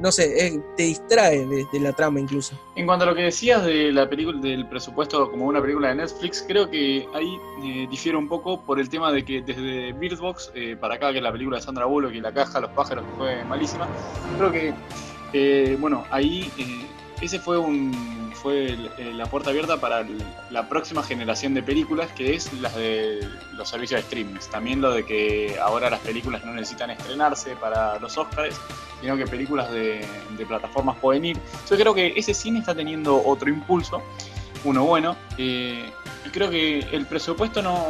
no 0.00 0.10
sé, 0.12 0.46
es- 0.46 0.58
te 0.76 0.84
distrae 0.84 1.46
de, 1.46 1.80
la 1.80 1.92
trama 1.92 2.20
incluso. 2.20 2.58
En 2.76 2.86
cuanto 2.86 3.04
a 3.04 3.08
lo 3.08 3.14
que 3.14 3.22
decías 3.22 3.64
de 3.64 3.92
la 3.92 4.08
película, 4.08 4.40
del 4.40 4.66
presupuesto 4.68 5.30
como 5.30 5.46
una 5.46 5.60
película 5.60 5.88
de 5.88 5.96
Netflix, 5.96 6.44
creo 6.46 6.68
que 6.70 7.06
ahí 7.14 7.38
eh, 7.64 7.86
difiere 7.90 8.16
un 8.18 8.28
poco 8.28 8.60
por 8.60 8.80
el 8.80 8.88
tema 8.88 9.12
de 9.12 9.24
que 9.24 9.42
desde 9.42 9.92
Bird 9.92 10.18
Box 10.18 10.50
eh, 10.54 10.76
para 10.80 10.94
acá, 10.94 11.12
que 11.12 11.18
es 11.18 11.22
la 11.24 11.32
película 11.32 11.58
de 11.58 11.62
Sandra 11.62 11.84
Bullock 11.84 12.12
y 12.14 12.20
La 12.20 12.32
Caja, 12.32 12.60
Los 12.60 12.70
Pájaros, 12.70 13.04
que 13.04 13.16
fue 13.16 13.44
malísima, 13.44 13.88
creo 14.38 14.50
que, 14.52 14.74
eh, 15.32 15.76
bueno, 15.80 16.04
ahí 16.10 16.50
eh, 16.58 16.86
ese 17.24 17.38
fue 17.38 17.58
un 17.58 18.32
fue 18.34 18.76
eh, 18.98 19.12
la 19.14 19.26
puerta 19.26 19.50
abierta 19.50 19.78
para 19.78 20.04
la 20.50 20.68
próxima 20.68 21.02
generación 21.02 21.54
de 21.54 21.62
películas, 21.62 22.12
que 22.12 22.34
es 22.34 22.52
las 22.60 22.74
de 22.76 23.26
los 23.54 23.68
servicios 23.68 24.00
de 24.00 24.04
streaming. 24.04 24.38
También 24.50 24.80
lo 24.80 24.92
de 24.92 25.06
que 25.06 25.56
ahora 25.60 25.88
las 25.88 26.00
películas 26.00 26.44
no 26.44 26.52
necesitan 26.52 26.90
estrenarse 26.90 27.56
para 27.56 27.98
los 28.00 28.18
Oscars, 28.18 28.54
sino 29.00 29.16
que 29.16 29.26
películas 29.26 29.70
de, 29.70 30.06
de 30.36 30.46
plataformas 30.46 30.96
pueden 30.98 31.24
ir. 31.24 31.38
Yo 31.70 31.76
creo 31.76 31.94
que 31.94 32.12
ese 32.16 32.34
cine 32.34 32.58
está 32.58 32.74
teniendo 32.74 33.22
otro 33.24 33.48
impulso, 33.48 34.02
uno 34.64 34.84
bueno, 34.84 35.16
eh, 35.38 35.90
y 36.26 36.28
creo 36.30 36.50
que 36.50 36.80
el 36.80 37.06
presupuesto 37.06 37.62
no, 37.62 37.86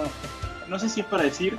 no 0.68 0.78
sé 0.78 0.88
si 0.88 1.00
es 1.00 1.06
para 1.06 1.24
decir 1.24 1.58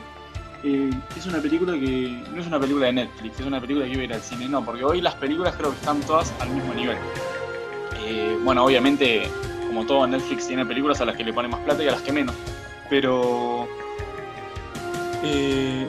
eh, 0.64 0.90
es 1.16 1.26
una 1.26 1.40
película 1.40 1.74
que 1.74 2.24
no 2.34 2.42
es 2.42 2.48
una 2.48 2.60
película 2.60 2.88
de 2.88 2.94
Netflix, 2.94 3.40
es 3.40 3.46
una 3.46 3.62
película 3.62 3.86
que 3.86 3.92
iba 3.92 4.02
a 4.02 4.06
ir 4.06 4.14
al 4.14 4.22
cine, 4.22 4.50
no, 4.50 4.64
porque 4.64 4.84
hoy 4.84 5.02
las 5.02 5.16
películas 5.16 5.56
creo 5.56 5.72
que 5.72 5.78
están 5.78 6.02
todas 6.02 6.34
al 6.40 6.50
mismo 6.50 6.74
nivel. 6.74 6.98
Eh, 8.06 8.38
bueno, 8.44 8.64
obviamente, 8.64 9.28
como 9.68 9.86
todo 9.86 10.06
Netflix 10.08 10.48
tiene 10.48 10.66
películas 10.66 11.02
a 11.02 11.06
las 11.06 11.16
que 11.18 11.24
le 11.24 11.34
pone 11.34 11.48
más 11.48 11.60
plata 11.62 11.84
y 11.84 11.88
a 11.88 11.92
las 11.92 12.02
que 12.02 12.12
menos, 12.12 12.36
pero 12.90 13.68
eh, 15.24 15.88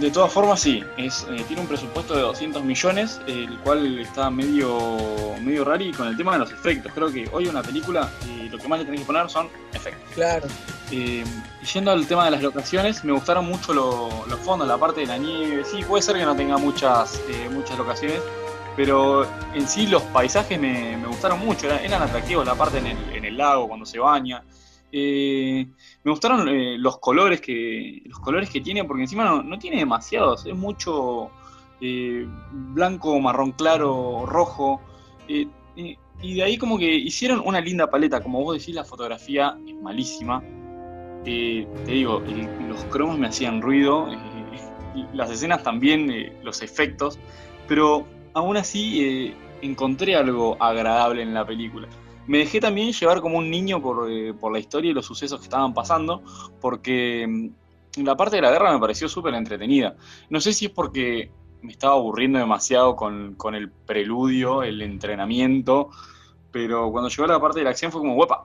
de 0.00 0.10
todas 0.10 0.32
formas 0.32 0.60
sí, 0.60 0.82
es, 0.96 1.26
eh, 1.30 1.42
tiene 1.46 1.62
un 1.62 1.68
presupuesto 1.68 2.14
de 2.14 2.22
200 2.22 2.62
millones, 2.64 3.20
el 3.26 3.58
cual 3.60 3.98
está 4.00 4.28
medio, 4.30 4.88
medio 5.40 5.64
raro 5.64 5.82
y 5.82 5.92
con 5.92 6.08
el 6.08 6.16
tema 6.16 6.32
de 6.32 6.40
los 6.40 6.50
efectos. 6.52 6.92
Creo 6.94 7.10
que 7.12 7.28
hoy 7.32 7.46
una 7.46 7.62
película 7.62 8.10
y 8.28 8.48
lo 8.48 8.58
que 8.58 8.66
más 8.68 8.80
le 8.80 8.84
tenés 8.84 9.00
que 9.00 9.06
poner 9.06 9.30
son 9.30 9.48
efectos. 9.72 10.12
Claro. 10.14 10.46
Eh, 10.90 11.24
yendo 11.72 11.92
al 11.92 12.06
tema 12.06 12.24
de 12.26 12.32
las 12.32 12.42
locaciones, 12.42 13.04
me 13.04 13.12
gustaron 13.12 13.46
mucho 13.46 13.72
lo- 13.72 14.24
los 14.28 14.38
fondos, 14.40 14.66
la 14.68 14.76
parte 14.76 15.00
de 15.02 15.06
la 15.06 15.16
nieve. 15.16 15.64
Sí, 15.64 15.82
puede 15.84 16.02
ser 16.02 16.16
que 16.16 16.24
no 16.24 16.34
tenga 16.36 16.58
muchas, 16.58 17.20
eh, 17.28 17.48
muchas 17.50 17.78
locaciones, 17.78 18.20
pero 18.76 19.24
en 19.54 19.68
sí 19.68 19.86
los 19.86 20.02
paisajes 20.02 20.58
me, 20.58 20.96
gustaron 21.06 21.38
mucho, 21.38 21.70
eran, 21.70 22.02
atractivos, 22.02 22.44
la 22.44 22.54
parte 22.54 22.78
en 22.78 23.24
el, 23.24 23.36
lago 23.36 23.68
cuando 23.68 23.86
se 23.86 23.98
baña. 23.98 24.42
Eh, 24.90 25.66
me 26.04 26.10
gustaron 26.10 26.48
eh, 26.48 26.76
los 26.78 26.98
colores 26.98 27.40
que 27.40 28.02
los 28.04 28.18
colores 28.20 28.48
que 28.48 28.60
tiene, 28.60 28.84
porque 28.84 29.02
encima 29.02 29.24
no, 29.24 29.42
no 29.42 29.58
tiene 29.58 29.78
demasiados, 29.78 30.46
es 30.46 30.54
mucho 30.54 31.30
eh, 31.80 32.26
blanco, 32.52 33.18
marrón 33.20 33.52
claro, 33.52 34.24
rojo. 34.26 34.80
y 35.28 36.34
de 36.34 36.42
ahí 36.42 36.56
como 36.58 36.78
que 36.78 36.92
hicieron 36.92 37.42
una 37.44 37.60
linda 37.60 37.90
paleta, 37.90 38.22
como 38.22 38.42
vos 38.42 38.58
decís, 38.58 38.74
la 38.74 38.84
fotografía 38.84 39.56
es 39.66 39.74
malísima. 39.74 40.42
Te 41.24 41.66
digo, 41.86 42.22
los 42.68 42.84
cromos 42.84 43.18
me 43.18 43.28
hacían 43.28 43.62
ruido, 43.62 44.08
las 45.14 45.30
escenas 45.30 45.62
también, 45.62 46.34
los 46.42 46.60
efectos, 46.62 47.18
pero 47.66 48.06
aún 48.34 48.56
así 48.56 49.04
eh, 49.04 49.34
encontré 49.62 50.16
algo 50.16 50.56
agradable 50.60 51.22
en 51.22 51.32
la 51.32 51.46
película. 51.46 51.88
Me 52.26 52.38
dejé 52.38 52.60
también 52.60 52.92
llevar 52.92 53.20
como 53.20 53.38
un 53.38 53.50
niño 53.50 53.80
por, 53.80 54.10
eh, 54.10 54.34
por 54.34 54.52
la 54.52 54.58
historia 54.58 54.90
y 54.90 54.94
los 54.94 55.06
sucesos 55.06 55.38
que 55.38 55.44
estaban 55.44 55.72
pasando, 55.72 56.22
porque 56.60 57.26
mm, 57.26 58.02
la 58.02 58.16
parte 58.16 58.36
de 58.36 58.42
la 58.42 58.50
guerra 58.50 58.72
me 58.72 58.80
pareció 58.80 59.08
súper 59.08 59.34
entretenida. 59.34 59.96
No 60.30 60.40
sé 60.40 60.52
si 60.52 60.66
es 60.66 60.70
porque 60.70 61.30
me 61.62 61.72
estaba 61.72 61.94
aburriendo 61.94 62.38
demasiado 62.38 62.96
con, 62.96 63.34
con 63.34 63.54
el 63.54 63.70
preludio, 63.70 64.62
el 64.62 64.82
entrenamiento, 64.82 65.90
pero 66.50 66.90
cuando 66.90 67.08
llegó 67.08 67.26
la 67.26 67.40
parte 67.40 67.60
de 67.60 67.64
la 67.64 67.70
acción 67.70 67.90
fue 67.90 68.00
como, 68.00 68.14
huepa, 68.14 68.44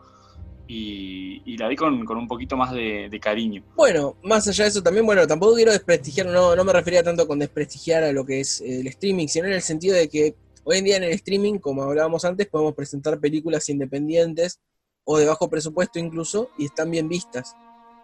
y, 0.71 1.57
la 1.57 1.67
vi 1.67 1.75
con, 1.75 1.93
un 1.93 2.27
poquito 2.27 2.55
más 2.55 2.71
de, 2.71 3.19
cariño. 3.21 3.63
Bueno, 3.75 4.15
más 4.23 4.47
allá 4.47 4.65
de 4.65 4.69
eso 4.69 4.83
también, 4.83 5.05
bueno, 5.05 5.25
tampoco 5.25 5.55
quiero 5.55 5.71
desprestigiar, 5.71 6.27
no, 6.27 6.55
no 6.55 6.63
me 6.63 6.71
refería 6.71 7.03
tanto 7.03 7.27
con 7.27 7.39
desprestigiar 7.39 8.03
a 8.03 8.11
lo 8.11 8.23
que 8.25 8.41
es 8.41 8.61
el 8.61 8.85
streaming, 8.87 9.27
sino 9.27 9.47
en 9.47 9.53
el 9.53 9.61
sentido 9.61 9.95
de 9.95 10.07
que 10.07 10.35
hoy 10.63 10.77
en 10.77 10.85
día 10.85 10.97
en 10.97 11.03
el 11.03 11.11
streaming, 11.11 11.57
como 11.57 11.83
hablábamos 11.83 12.23
antes, 12.23 12.47
podemos 12.47 12.75
presentar 12.75 13.19
películas 13.19 13.67
independientes 13.69 14.59
o 15.03 15.17
de 15.17 15.25
bajo 15.25 15.49
presupuesto 15.49 15.97
incluso, 15.97 16.51
y 16.57 16.65
están 16.65 16.91
bien 16.91 17.09
vistas. 17.09 17.55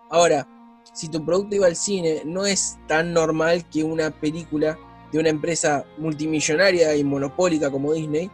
Ahora, 0.09 0.47
si 0.91 1.07
tu 1.07 1.23
producto 1.23 1.55
iba 1.55 1.67
al 1.67 1.75
cine, 1.75 2.23
no 2.25 2.45
es 2.45 2.79
tan 2.87 3.13
normal 3.13 3.69
que 3.69 3.83
una 3.83 4.09
película 4.09 4.77
de 5.11 5.19
una 5.19 5.29
empresa 5.29 5.85
multimillonaria 5.99 6.95
y 6.95 7.03
monopólica 7.03 7.69
como 7.69 7.93
Disney 7.93 8.29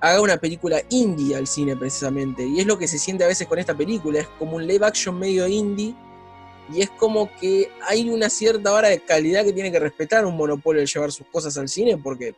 haga 0.00 0.20
una 0.20 0.36
película 0.36 0.80
indie 0.90 1.36
al 1.36 1.46
cine 1.46 1.76
precisamente. 1.76 2.46
Y 2.46 2.60
es 2.60 2.66
lo 2.66 2.78
que 2.78 2.88
se 2.88 2.98
siente 2.98 3.24
a 3.24 3.28
veces 3.28 3.46
con 3.46 3.58
esta 3.58 3.76
película, 3.76 4.20
es 4.20 4.28
como 4.38 4.56
un 4.56 4.66
live 4.66 4.86
action 4.86 5.18
medio 5.18 5.46
indie 5.46 5.94
y 6.72 6.82
es 6.82 6.90
como 6.90 7.30
que 7.40 7.70
hay 7.82 8.08
una 8.10 8.28
cierta 8.28 8.70
vara 8.70 8.88
de 8.88 9.00
calidad 9.00 9.44
que 9.44 9.52
tiene 9.52 9.72
que 9.72 9.80
respetar 9.80 10.26
un 10.26 10.36
monopolio 10.36 10.80
de 10.80 10.86
llevar 10.86 11.10
sus 11.10 11.26
cosas 11.28 11.56
al 11.56 11.68
cine, 11.68 11.96
porque 11.96 12.34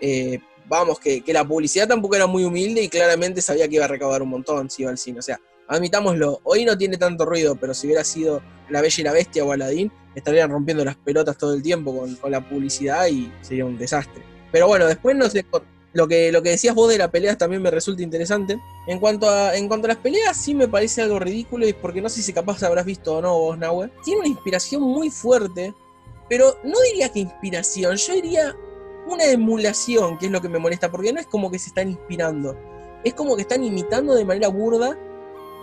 eh, 0.00 0.38
vamos, 0.66 1.00
que, 1.00 1.22
que 1.22 1.32
la 1.32 1.46
publicidad 1.46 1.88
tampoco 1.88 2.14
era 2.14 2.26
muy 2.26 2.44
humilde 2.44 2.82
y 2.82 2.88
claramente 2.88 3.40
sabía 3.40 3.66
que 3.66 3.76
iba 3.76 3.86
a 3.86 3.88
recaudar 3.88 4.22
un 4.22 4.28
montón 4.28 4.68
si 4.68 4.82
iba 4.82 4.90
al 4.90 4.98
cine. 4.98 5.20
O 5.20 5.22
sea, 5.22 5.40
admitámoslo, 5.66 6.40
hoy 6.44 6.64
no 6.64 6.76
tiene 6.76 6.98
tanto 6.98 7.24
ruido, 7.24 7.56
pero 7.56 7.72
si 7.72 7.86
hubiera 7.86 8.04
sido 8.04 8.42
La 8.68 8.82
Bella 8.82 9.00
y 9.00 9.04
la 9.04 9.12
Bestia 9.12 9.44
o 9.44 9.52
Aladdin, 9.52 9.90
estarían 10.14 10.50
rompiendo 10.50 10.84
las 10.84 10.96
pelotas 10.96 11.38
todo 11.38 11.54
el 11.54 11.62
tiempo 11.62 11.96
con, 11.96 12.16
con 12.16 12.30
la 12.30 12.46
publicidad 12.46 13.06
y 13.06 13.32
sería 13.40 13.64
un 13.64 13.78
desastre. 13.78 14.22
Pero 14.52 14.66
bueno, 14.66 14.86
después 14.86 15.16
no 15.16 15.28
sé. 15.28 15.44
Lo 15.98 16.06
que, 16.06 16.30
lo 16.30 16.44
que 16.44 16.50
decías 16.50 16.76
vos 16.76 16.88
de 16.88 16.96
las 16.96 17.10
peleas 17.10 17.36
también 17.38 17.60
me 17.60 17.72
resulta 17.72 18.04
interesante. 18.04 18.60
En 18.86 19.00
cuanto, 19.00 19.28
a, 19.28 19.56
en 19.56 19.66
cuanto 19.66 19.88
a 19.88 19.88
las 19.88 19.96
peleas, 19.96 20.36
sí 20.36 20.54
me 20.54 20.68
parece 20.68 21.02
algo 21.02 21.18
ridículo, 21.18 21.66
y 21.66 21.72
porque 21.72 22.00
no 22.00 22.08
sé 22.08 22.22
si 22.22 22.32
capaz 22.32 22.62
habrás 22.62 22.86
visto 22.86 23.16
o 23.16 23.20
no 23.20 23.36
vos, 23.36 23.58
Nahue. 23.58 23.90
Tiene 24.04 24.20
una 24.20 24.28
inspiración 24.28 24.80
muy 24.80 25.10
fuerte, 25.10 25.74
pero 26.28 26.56
no 26.62 26.80
diría 26.82 27.08
que 27.08 27.18
inspiración, 27.18 27.96
yo 27.96 28.14
diría 28.14 28.54
una 29.08 29.24
emulación, 29.24 30.18
que 30.18 30.26
es 30.26 30.30
lo 30.32 30.40
que 30.40 30.48
me 30.48 30.60
molesta, 30.60 30.88
porque 30.88 31.12
no 31.12 31.18
es 31.18 31.26
como 31.26 31.50
que 31.50 31.58
se 31.58 31.70
están 31.70 31.88
inspirando, 31.88 32.56
es 33.02 33.12
como 33.14 33.34
que 33.34 33.42
están 33.42 33.64
imitando 33.64 34.14
de 34.14 34.24
manera 34.24 34.46
burda 34.46 34.96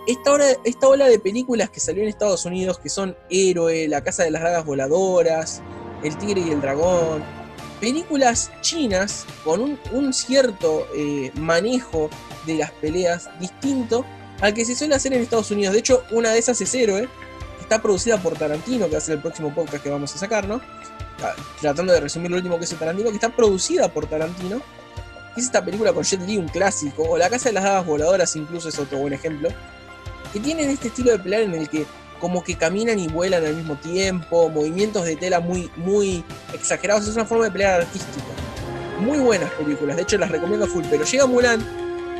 esta, 0.06 0.32
hora, 0.32 0.44
esta 0.64 0.86
ola 0.86 1.08
de 1.08 1.18
películas 1.18 1.70
que 1.70 1.80
salió 1.80 2.02
en 2.02 2.10
Estados 2.10 2.44
Unidos, 2.44 2.78
que 2.78 2.90
son 2.90 3.16
Héroe, 3.30 3.88
La 3.88 4.04
Casa 4.04 4.22
de 4.22 4.32
las 4.32 4.42
Dragas 4.42 4.66
Voladoras, 4.66 5.62
El 6.02 6.18
Tigre 6.18 6.42
y 6.42 6.50
el 6.50 6.60
Dragón, 6.60 7.24
películas 7.80 8.50
chinas 8.60 9.26
con 9.44 9.78
un, 9.92 10.12
cierto 10.12 10.86
eh, 10.94 11.30
manejo 11.34 12.10
de 12.46 12.56
las 12.56 12.70
peleas 12.72 13.28
distinto 13.40 14.04
al 14.40 14.54
que 14.54 14.64
se 14.64 14.74
suele 14.74 14.94
hacer 14.94 15.12
en 15.12 15.22
Estados 15.22 15.50
Unidos. 15.50 15.72
De 15.72 15.80
hecho, 15.80 16.02
una 16.10 16.30
de 16.30 16.38
esas 16.38 16.60
es 16.60 16.74
Héroe, 16.74 17.02
que 17.56 17.62
está 17.62 17.80
producida 17.80 18.18
por 18.22 18.36
Tarantino, 18.36 18.86
que 18.86 18.92
va 18.92 18.98
a 18.98 19.00
ser 19.00 19.16
el 19.16 19.22
próximo 19.22 19.54
podcast 19.54 19.82
que 19.82 19.90
vamos 19.90 20.14
a 20.14 20.18
sacar, 20.18 20.46
¿no? 20.46 20.60
Ah, 21.22 21.34
Tratando 21.60 21.92
de 21.92 22.00
resumir 22.00 22.30
lo 22.30 22.36
último 22.36 22.58
que 22.58 22.64
hizo 22.64 22.76
Tarantino, 22.76 23.08
que 23.08 23.16
está 23.16 23.30
producida 23.30 23.88
por 23.92 24.06
Tarantino. 24.06 24.60
que 25.34 25.40
Es 25.40 25.46
esta 25.46 25.64
película 25.64 25.92
con 25.92 26.04
Jet 26.04 26.20
Li, 26.26 26.36
un 26.36 26.48
clásico, 26.48 27.02
o 27.02 27.16
La 27.16 27.30
Casa 27.30 27.48
de 27.48 27.54
las 27.54 27.64
Dagas 27.64 27.86
Voladoras 27.86 28.36
incluso 28.36 28.68
es 28.68 28.78
otro 28.78 28.98
buen 28.98 29.12
ejemplo, 29.12 29.48
que 30.32 30.40
tienen 30.40 30.70
este 30.70 30.88
estilo 30.88 31.12
de 31.12 31.18
pelear 31.18 31.42
en 31.42 31.54
el 31.54 31.68
que 31.68 31.86
como 32.18 32.42
que 32.42 32.56
caminan 32.56 32.98
y 32.98 33.08
vuelan 33.08 33.44
al 33.44 33.54
mismo 33.54 33.76
tiempo, 33.76 34.48
movimientos 34.48 35.04
de 35.04 35.16
tela 35.16 35.40
muy, 35.40 35.70
muy 35.76 36.24
exagerados, 36.52 37.06
es 37.06 37.14
una 37.14 37.24
forma 37.24 37.44
de 37.44 37.50
pelear 37.50 37.80
artística. 37.82 38.26
Muy 39.00 39.18
buenas 39.18 39.50
películas, 39.52 39.96
de 39.96 40.02
hecho 40.02 40.18
las 40.18 40.30
recomiendo 40.30 40.66
full, 40.66 40.84
pero 40.90 41.04
llega 41.04 41.26
Mulan 41.26 41.64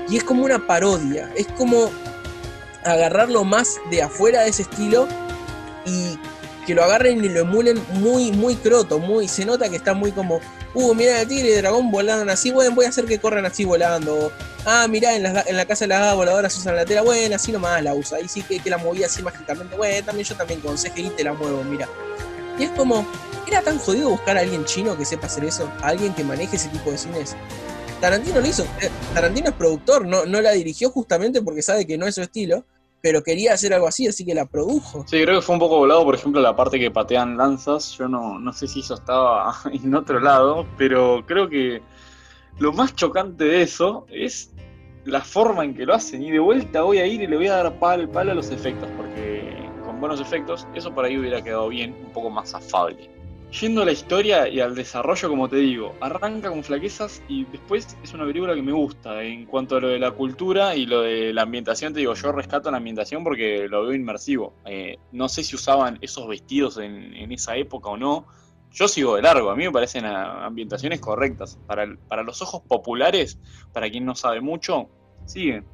y 0.08 0.16
es 0.18 0.24
como 0.24 0.44
una 0.44 0.66
parodia, 0.66 1.32
es 1.36 1.46
como 1.56 1.90
agarrarlo 2.84 3.44
más 3.44 3.76
de 3.90 4.02
afuera 4.02 4.42
de 4.42 4.50
ese 4.50 4.62
estilo 4.62 5.08
y 5.84 6.18
que 6.66 6.74
lo 6.74 6.84
agarren 6.84 7.24
y 7.24 7.28
lo 7.28 7.40
emulen 7.40 7.80
muy, 7.94 8.32
muy 8.32 8.56
croto, 8.56 8.98
muy, 8.98 9.28
se 9.28 9.44
nota 9.44 9.68
que 9.68 9.76
está 9.76 9.94
muy 9.94 10.12
como, 10.12 10.40
uh, 10.74 10.94
mira 10.94 11.20
el 11.20 11.28
tigre 11.28 11.48
y 11.48 11.52
el 11.52 11.62
dragón 11.62 11.90
volando 11.90 12.30
así, 12.30 12.50
bueno, 12.50 12.74
voy 12.74 12.86
a 12.86 12.88
hacer 12.88 13.06
que 13.06 13.18
corran 13.18 13.46
así 13.46 13.64
volando. 13.64 14.32
Ah, 14.68 14.88
mirá, 14.88 15.14
en 15.14 15.22
la, 15.22 15.44
en 15.46 15.56
la 15.56 15.64
casa 15.64 15.84
de 15.84 15.90
las 15.90 16.16
voladoras 16.16 16.58
usan 16.58 16.74
la 16.74 16.84
tela, 16.84 17.02
bueno, 17.02 17.36
así 17.36 17.52
nomás 17.52 17.80
la 17.84 17.94
usa. 17.94 18.18
Ahí 18.18 18.26
sí 18.26 18.42
que, 18.42 18.68
la 18.68 18.78
movía 18.78 19.06
así 19.06 19.22
mágicamente, 19.22 19.76
bueno, 19.76 20.04
también 20.04 20.26
yo 20.26 20.34
también 20.34 20.60
con 20.60 20.74
CGI 20.74 21.10
te 21.10 21.22
la 21.22 21.34
muevo, 21.34 21.62
mira. 21.62 21.88
Y 22.58 22.64
es 22.64 22.70
como, 22.70 23.06
¿era 23.46 23.62
tan 23.62 23.78
jodido 23.78 24.10
buscar 24.10 24.36
a 24.36 24.40
alguien 24.40 24.64
chino 24.64 24.98
que 24.98 25.04
sepa 25.04 25.28
hacer 25.28 25.44
eso? 25.44 25.70
¿A 25.82 25.88
alguien 25.90 26.12
que 26.14 26.24
maneje 26.24 26.56
ese 26.56 26.68
tipo 26.70 26.90
de 26.90 26.98
cines? 26.98 27.36
Tarantino 28.00 28.40
lo 28.40 28.46
hizo, 28.46 28.64
eh, 28.82 28.90
Tarantino 29.14 29.50
es 29.50 29.54
productor, 29.54 30.04
no, 30.04 30.24
la 30.24 30.50
dirigió 30.50 30.90
justamente 30.90 31.40
porque 31.42 31.62
sabe 31.62 31.86
que 31.86 31.96
no 31.96 32.08
es 32.08 32.16
su 32.16 32.22
estilo, 32.22 32.64
pero 33.00 33.22
quería 33.22 33.52
hacer 33.52 33.72
algo 33.72 33.86
así, 33.86 34.08
así 34.08 34.24
que 34.24 34.34
la 34.34 34.46
produjo. 34.46 35.04
Sí, 35.06 35.22
creo 35.22 35.38
que 35.38 35.46
fue 35.46 35.54
un 35.54 35.60
poco 35.60 35.78
volado, 35.78 36.04
por 36.04 36.16
ejemplo, 36.16 36.40
la 36.40 36.56
parte 36.56 36.80
que 36.80 36.90
patean 36.90 37.36
lanzas. 37.36 37.92
Yo 37.92 38.08
no 38.08 38.52
sé 38.52 38.66
si 38.66 38.80
eso 38.80 38.94
estaba 38.94 39.60
en 39.72 39.94
otro 39.94 40.18
lado, 40.18 40.66
pero 40.76 41.22
creo 41.24 41.48
que 41.48 41.80
lo 42.58 42.72
más 42.72 42.94
chocante 42.94 43.44
de 43.44 43.62
eso 43.62 44.06
es 44.10 44.50
la 45.06 45.20
forma 45.20 45.64
en 45.64 45.74
que 45.74 45.86
lo 45.86 45.94
hacen. 45.94 46.22
Y 46.22 46.30
de 46.30 46.38
vuelta 46.38 46.82
voy 46.82 46.98
a 46.98 47.06
ir 47.06 47.22
y 47.22 47.26
le 47.26 47.36
voy 47.36 47.46
a 47.46 47.56
dar 47.56 47.78
palo, 47.78 48.10
palo 48.10 48.32
a 48.32 48.34
los 48.34 48.50
efectos, 48.50 48.88
porque 48.96 49.54
con 49.84 50.00
buenos 50.00 50.20
efectos 50.20 50.66
eso 50.74 50.92
por 50.92 51.04
ahí 51.04 51.16
hubiera 51.16 51.42
quedado 51.42 51.68
bien, 51.68 51.96
un 52.04 52.12
poco 52.12 52.28
más 52.28 52.54
afable. 52.54 53.10
Yendo 53.60 53.82
a 53.82 53.84
la 53.84 53.92
historia 53.92 54.48
y 54.48 54.58
al 54.58 54.74
desarrollo, 54.74 55.28
como 55.28 55.48
te 55.48 55.56
digo, 55.56 55.94
arranca 56.00 56.48
con 56.48 56.64
flaquezas 56.64 57.22
y 57.28 57.44
después 57.44 57.96
es 58.02 58.12
una 58.12 58.26
película 58.26 58.54
que 58.56 58.60
me 58.60 58.72
gusta. 58.72 59.22
En 59.22 59.46
cuanto 59.46 59.76
a 59.76 59.80
lo 59.80 59.88
de 59.88 60.00
la 60.00 60.10
cultura 60.10 60.74
y 60.74 60.84
lo 60.84 61.02
de 61.02 61.32
la 61.32 61.42
ambientación, 61.42 61.94
te 61.94 62.00
digo, 62.00 62.14
yo 62.14 62.32
rescato 62.32 62.70
la 62.72 62.78
ambientación 62.78 63.22
porque 63.22 63.68
lo 63.68 63.84
veo 63.84 63.94
inmersivo. 63.94 64.52
Eh, 64.66 64.98
no 65.12 65.28
sé 65.28 65.44
si 65.44 65.54
usaban 65.54 65.96
esos 66.00 66.26
vestidos 66.26 66.78
en, 66.78 67.14
en, 67.14 67.30
esa 67.30 67.56
época 67.56 67.88
o 67.88 67.96
no. 67.96 68.26
Yo 68.72 68.88
sigo 68.88 69.16
de 69.16 69.22
largo, 69.22 69.50
a 69.50 69.56
mí 69.56 69.64
me 69.64 69.72
parecen 69.72 70.04
ambientaciones 70.04 71.00
correctas. 71.00 71.58
Para, 71.66 71.96
para 72.08 72.22
los 72.22 72.42
ojos 72.42 72.62
populares, 72.68 73.38
para 73.72 73.90
quien 73.90 74.04
no 74.04 74.14
sabe 74.14 74.40
mucho, 74.40 74.88
siguen. 75.24 75.64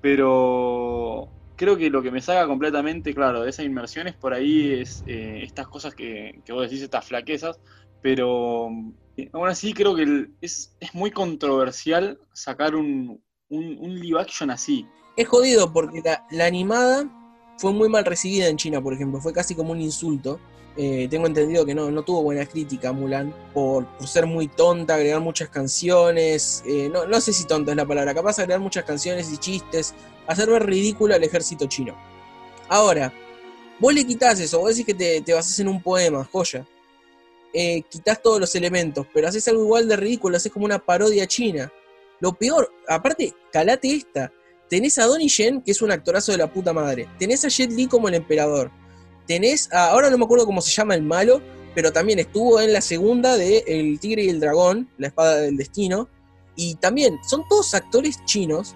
Pero 0.00 1.30
creo 1.56 1.76
que 1.76 1.90
lo 1.90 2.02
que 2.02 2.10
me 2.10 2.20
saca 2.20 2.46
completamente, 2.46 3.14
claro, 3.14 3.42
de 3.42 3.50
esa 3.50 3.62
inmersión 3.62 4.06
es 4.06 4.14
por 4.14 4.34
ahí 4.34 4.72
es 4.80 5.04
eh, 5.06 5.40
estas 5.42 5.68
cosas 5.68 5.94
que, 5.94 6.40
que, 6.44 6.52
vos 6.52 6.62
decís, 6.62 6.82
estas 6.82 7.06
flaquezas, 7.06 7.58
pero 8.02 8.68
eh, 9.16 9.28
aún 9.32 9.48
así 9.48 9.72
creo 9.72 9.94
que 9.94 10.28
es, 10.40 10.76
es, 10.80 10.94
muy 10.94 11.10
controversial 11.10 12.18
sacar 12.32 12.74
un, 12.74 13.20
un, 13.48 13.78
un, 13.78 14.00
live 14.00 14.20
action 14.20 14.50
así. 14.50 14.86
Es 15.16 15.28
jodido 15.28 15.72
porque 15.72 16.02
la, 16.04 16.26
la, 16.30 16.46
animada 16.46 17.08
fue 17.58 17.72
muy 17.72 17.88
mal 17.88 18.04
recibida 18.04 18.48
en 18.48 18.56
China, 18.56 18.82
por 18.82 18.92
ejemplo, 18.92 19.20
fue 19.20 19.32
casi 19.32 19.54
como 19.54 19.72
un 19.72 19.80
insulto. 19.80 20.40
Eh, 20.76 21.06
tengo 21.08 21.26
entendido 21.26 21.64
que 21.64 21.74
no, 21.74 21.90
no 21.90 22.02
tuvo 22.02 22.22
buena 22.22 22.44
crítica 22.46 22.90
Mulan 22.90 23.32
por, 23.52 23.86
por 23.96 24.08
ser 24.08 24.26
muy 24.26 24.48
tonta, 24.48 24.96
agregar 24.96 25.20
muchas 25.20 25.48
canciones. 25.48 26.62
eh, 26.66 26.88
no, 26.92 27.06
no 27.06 27.20
sé 27.20 27.32
si 27.32 27.44
tonta 27.44 27.70
es 27.70 27.76
la 27.76 27.86
palabra, 27.86 28.12
capaz 28.12 28.36
de 28.36 28.42
agregar 28.42 28.60
muchas 28.60 28.84
canciones 28.84 29.32
y 29.32 29.36
chistes, 29.38 29.94
hacer 30.26 30.50
ver 30.50 30.66
ridículo 30.66 31.14
al 31.14 31.22
ejército 31.22 31.66
chino. 31.66 31.96
Ahora, 32.68 33.12
vos 33.78 33.94
le 33.94 34.04
quitas 34.04 34.40
eso, 34.40 34.58
vos 34.58 34.70
decís 34.70 34.86
que 34.86 34.94
te, 34.94 35.20
te 35.20 35.32
basás 35.32 35.58
en 35.60 35.68
un 35.68 35.80
poema, 35.80 36.28
joya. 36.32 36.66
Eh, 37.52 37.82
quitas 37.88 38.20
todos 38.20 38.40
los 38.40 38.52
elementos, 38.56 39.06
pero 39.14 39.28
haces 39.28 39.46
algo 39.46 39.62
igual 39.62 39.86
de 39.86 39.94
ridículo, 39.94 40.36
haces 40.36 40.50
como 40.50 40.64
una 40.64 40.80
parodia 40.80 41.24
china. 41.28 41.72
Lo 42.18 42.32
peor, 42.32 42.68
aparte, 42.88 43.32
calate 43.52 43.94
esta. 43.94 44.32
Tenés 44.68 44.98
a 44.98 45.04
Donnie 45.04 45.28
Yen, 45.28 45.62
que 45.62 45.70
es 45.70 45.80
un 45.82 45.92
actorazo 45.92 46.32
de 46.32 46.38
la 46.38 46.52
puta 46.52 46.72
madre. 46.72 47.08
Tenés 47.16 47.44
a 47.44 47.48
Jet 47.48 47.70
Li 47.70 47.86
como 47.86 48.08
el 48.08 48.14
emperador. 48.14 48.72
Tenés 49.26 49.72
a, 49.72 49.90
ahora 49.90 50.10
no 50.10 50.18
me 50.18 50.24
acuerdo 50.24 50.46
cómo 50.46 50.60
se 50.60 50.70
llama 50.70 50.94
el 50.94 51.02
malo, 51.02 51.40
pero 51.74 51.92
también 51.92 52.18
estuvo 52.18 52.60
en 52.60 52.72
la 52.72 52.80
segunda 52.80 53.36
de 53.36 53.64
El 53.66 53.98
Tigre 53.98 54.24
y 54.24 54.28
el 54.28 54.40
Dragón, 54.40 54.88
La 54.98 55.08
Espada 55.08 55.36
del 55.36 55.56
Destino. 55.56 56.08
Y 56.56 56.76
también 56.76 57.18
son 57.28 57.42
todos 57.48 57.74
actores 57.74 58.24
chinos 58.24 58.74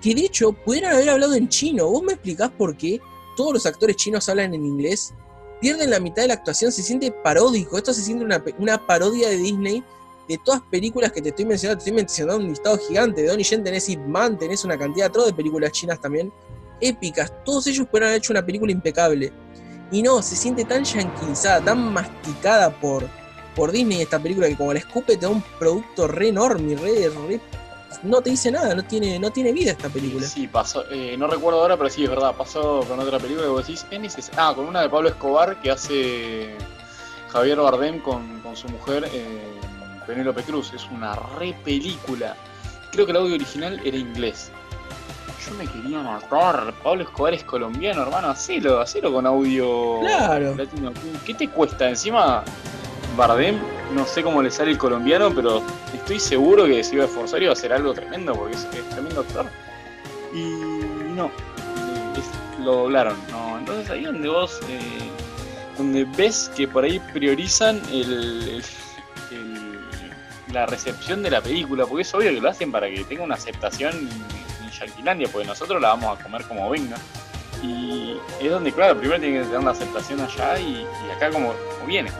que 0.00 0.14
de 0.14 0.22
hecho 0.22 0.52
pudieran 0.52 0.94
haber 0.94 1.10
hablado 1.10 1.34
en 1.34 1.48
chino. 1.48 1.88
¿Vos 1.88 2.02
me 2.02 2.12
explicás 2.12 2.50
por 2.50 2.76
qué 2.76 3.00
todos 3.36 3.52
los 3.52 3.66
actores 3.66 3.96
chinos 3.96 4.28
hablan 4.28 4.54
en 4.54 4.64
inglés? 4.64 5.12
Pierden 5.60 5.90
la 5.90 5.98
mitad 5.98 6.22
de 6.22 6.28
la 6.28 6.34
actuación, 6.34 6.70
se 6.70 6.82
siente 6.82 7.10
paródico. 7.10 7.76
Esto 7.76 7.92
se 7.92 8.02
siente 8.02 8.24
una, 8.58 8.86
parodia 8.86 9.28
de 9.28 9.36
Disney 9.36 9.82
de 10.28 10.38
todas 10.44 10.60
películas 10.70 11.10
que 11.10 11.22
te 11.22 11.30
estoy 11.30 11.44
mencionando. 11.44 11.82
Te 11.82 11.90
estoy 11.90 11.96
mencionando 11.96 12.44
un 12.44 12.50
listado 12.50 12.78
gigante. 12.78 13.22
De 13.22 13.28
Donnie 13.28 13.44
Yen 13.44 13.64
tenés 13.64 13.88
Ip 13.88 14.00
tenés 14.38 14.64
una 14.64 14.78
cantidad 14.78 15.10
de 15.10 15.32
películas 15.32 15.72
chinas 15.72 16.00
también. 16.00 16.32
Épicas. 16.80 17.32
Todos 17.44 17.66
ellos 17.66 17.86
pudieran 17.88 18.10
haber 18.10 18.18
hecho 18.18 18.32
una 18.32 18.46
película 18.46 18.70
impecable. 18.70 19.32
Y 19.90 20.02
no, 20.02 20.20
se 20.22 20.34
siente 20.36 20.64
tan 20.64 20.82
yanquilizada, 20.84 21.62
tan 21.62 21.92
masticada 21.92 22.70
por, 22.70 23.06
por 23.54 23.70
Disney 23.70 24.02
esta 24.02 24.18
película 24.18 24.48
que 24.48 24.56
como 24.56 24.72
la 24.72 24.80
escupe 24.80 25.16
te 25.16 25.26
da 25.26 25.28
un 25.30 25.42
producto 25.58 26.08
re 26.08 26.28
enorme, 26.28 26.74
re, 26.76 27.08
re- 27.28 27.40
no 28.02 28.20
te 28.20 28.30
dice 28.30 28.50
nada, 28.50 28.74
no 28.74 28.84
tiene, 28.84 29.18
no 29.18 29.30
tiene 29.30 29.52
vida 29.52 29.70
esta 29.70 29.88
película. 29.88 30.26
Sí, 30.26 30.48
pasó, 30.48 30.84
eh, 30.90 31.16
no 31.16 31.28
recuerdo 31.28 31.60
ahora, 31.62 31.76
pero 31.76 31.88
sí, 31.88 32.02
es 32.04 32.10
verdad, 32.10 32.34
pasó 32.34 32.80
con 32.88 32.98
otra 32.98 33.18
película 33.18 33.44
que 33.46 33.50
vos 33.50 33.66
decís, 33.66 33.86
es 33.90 34.00
neces- 34.00 34.30
Ah, 34.36 34.52
con 34.54 34.66
una 34.66 34.82
de 34.82 34.88
Pablo 34.90 35.08
Escobar 35.08 35.60
que 35.60 35.70
hace 35.70 36.56
Javier 37.30 37.58
Bardem 37.58 38.00
con, 38.00 38.40
con 38.40 38.56
su 38.56 38.68
mujer 38.68 39.08
eh, 39.12 39.40
Penélope 40.06 40.42
Cruz. 40.42 40.72
Es 40.74 40.84
una 40.90 41.14
re 41.38 41.54
película. 41.64 42.36
Creo 42.92 43.06
que 43.06 43.12
el 43.12 43.18
audio 43.18 43.34
original 43.34 43.80
era 43.84 43.96
inglés. 43.96 44.50
Yo 45.48 45.54
me 45.54 45.66
quería 45.66 46.00
matar. 46.02 46.72
Pablo 46.82 47.02
Escobar 47.04 47.34
es 47.34 47.44
colombiano, 47.44 48.02
hermano. 48.02 48.28
Hacelo, 48.28 48.80
hacelo 48.80 49.12
con 49.12 49.26
audio 49.26 50.00
Claro. 50.00 50.54
latino. 50.56 50.92
¿Qué 51.24 51.34
te 51.34 51.48
cuesta? 51.48 51.88
Encima, 51.88 52.42
Bardem, 53.16 53.58
no 53.94 54.04
sé 54.06 54.22
cómo 54.22 54.42
le 54.42 54.50
sale 54.50 54.72
el 54.72 54.78
colombiano, 54.78 55.30
pero 55.34 55.62
estoy 55.94 56.18
seguro 56.20 56.64
que 56.66 56.82
se 56.82 56.94
iba 56.96 57.04
a 57.04 57.06
esforzar 57.06 57.40
y 57.40 57.44
iba 57.44 57.52
a 57.52 57.54
hacer 57.54 57.72
algo 57.72 57.94
tremendo, 57.94 58.34
porque 58.34 58.56
es, 58.56 58.64
es 58.64 58.88
tremendo 58.90 59.20
actor. 59.20 59.46
Y 60.34 60.40
no, 61.14 61.30
es- 62.16 62.64
lo 62.64 62.72
doblaron. 62.74 63.16
¿no? 63.30 63.58
Entonces 63.58 63.88
ahí 63.90 64.04
donde 64.04 64.28
vos, 64.28 64.60
eh, 64.68 64.80
donde 65.78 66.04
ves 66.16 66.50
que 66.56 66.66
por 66.66 66.84
ahí 66.84 66.98
priorizan 67.12 67.80
el, 67.92 68.62
el- 69.30 69.80
la 70.52 70.64
recepción 70.66 71.22
de 71.22 71.30
la 71.30 71.40
película, 71.40 71.86
porque 71.86 72.02
es 72.02 72.14
obvio 72.14 72.30
que 72.30 72.40
lo 72.40 72.48
hacen 72.48 72.70
para 72.72 72.88
que 72.88 73.04
tenga 73.04 73.22
una 73.22 73.34
aceptación 73.34 74.08
Yanquilandia, 74.78 75.28
porque 75.28 75.46
nosotros 75.46 75.80
la 75.80 75.88
vamos 75.88 76.18
a 76.18 76.22
comer 76.22 76.44
como 76.44 76.70
venga. 76.70 76.96
Y 77.62 78.16
es 78.40 78.50
donde, 78.50 78.72
claro, 78.72 78.98
primero 78.98 79.20
tiene 79.20 79.38
que 79.38 79.44
tener 79.46 79.62
la 79.62 79.70
aceptación 79.70 80.20
allá 80.20 80.58
y, 80.58 80.86
acá 81.14 81.30
como, 81.30 81.52
viene. 81.86 82.10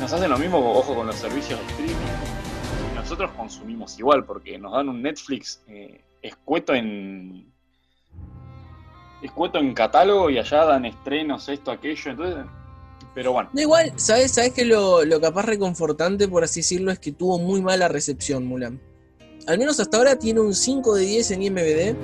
Nos 0.00 0.12
hacen 0.12 0.30
lo 0.30 0.38
mismo, 0.38 0.58
ojo, 0.72 0.94
con 0.94 1.06
los 1.06 1.16
servicios 1.16 1.60
de 1.60 1.66
streaming. 1.66 2.94
Nosotros 2.94 3.30
consumimos 3.36 3.98
igual, 3.98 4.24
porque 4.24 4.58
nos 4.58 4.72
dan 4.72 4.88
un 4.88 5.02
Netflix 5.02 5.60
eh, 5.68 6.00
escueto 6.22 6.74
en. 6.74 7.52
escueto 9.22 9.58
en 9.58 9.74
catálogo 9.74 10.30
y 10.30 10.38
allá 10.38 10.64
dan 10.64 10.86
estrenos, 10.86 11.48
esto, 11.48 11.70
aquello, 11.70 12.10
entonces. 12.10 12.44
Pero 13.14 13.32
bueno, 13.32 13.50
No, 13.52 13.60
igual, 13.60 13.92
¿sabes, 13.96 14.32
¿sabes 14.32 14.54
que 14.54 14.64
lo, 14.64 15.04
lo 15.04 15.20
capaz 15.20 15.42
reconfortante, 15.42 16.28
por 16.28 16.44
así 16.44 16.60
decirlo, 16.60 16.90
es 16.90 16.98
que 16.98 17.12
tuvo 17.12 17.38
muy 17.38 17.60
mala 17.60 17.88
recepción 17.88 18.46
Mulan? 18.46 18.80
Al 19.46 19.58
menos 19.58 19.80
hasta 19.80 19.96
ahora 19.96 20.16
tiene 20.16 20.40
un 20.40 20.54
5 20.54 20.94
de 20.94 21.04
10 21.04 21.30
en 21.32 21.42
IMBD 21.42 21.96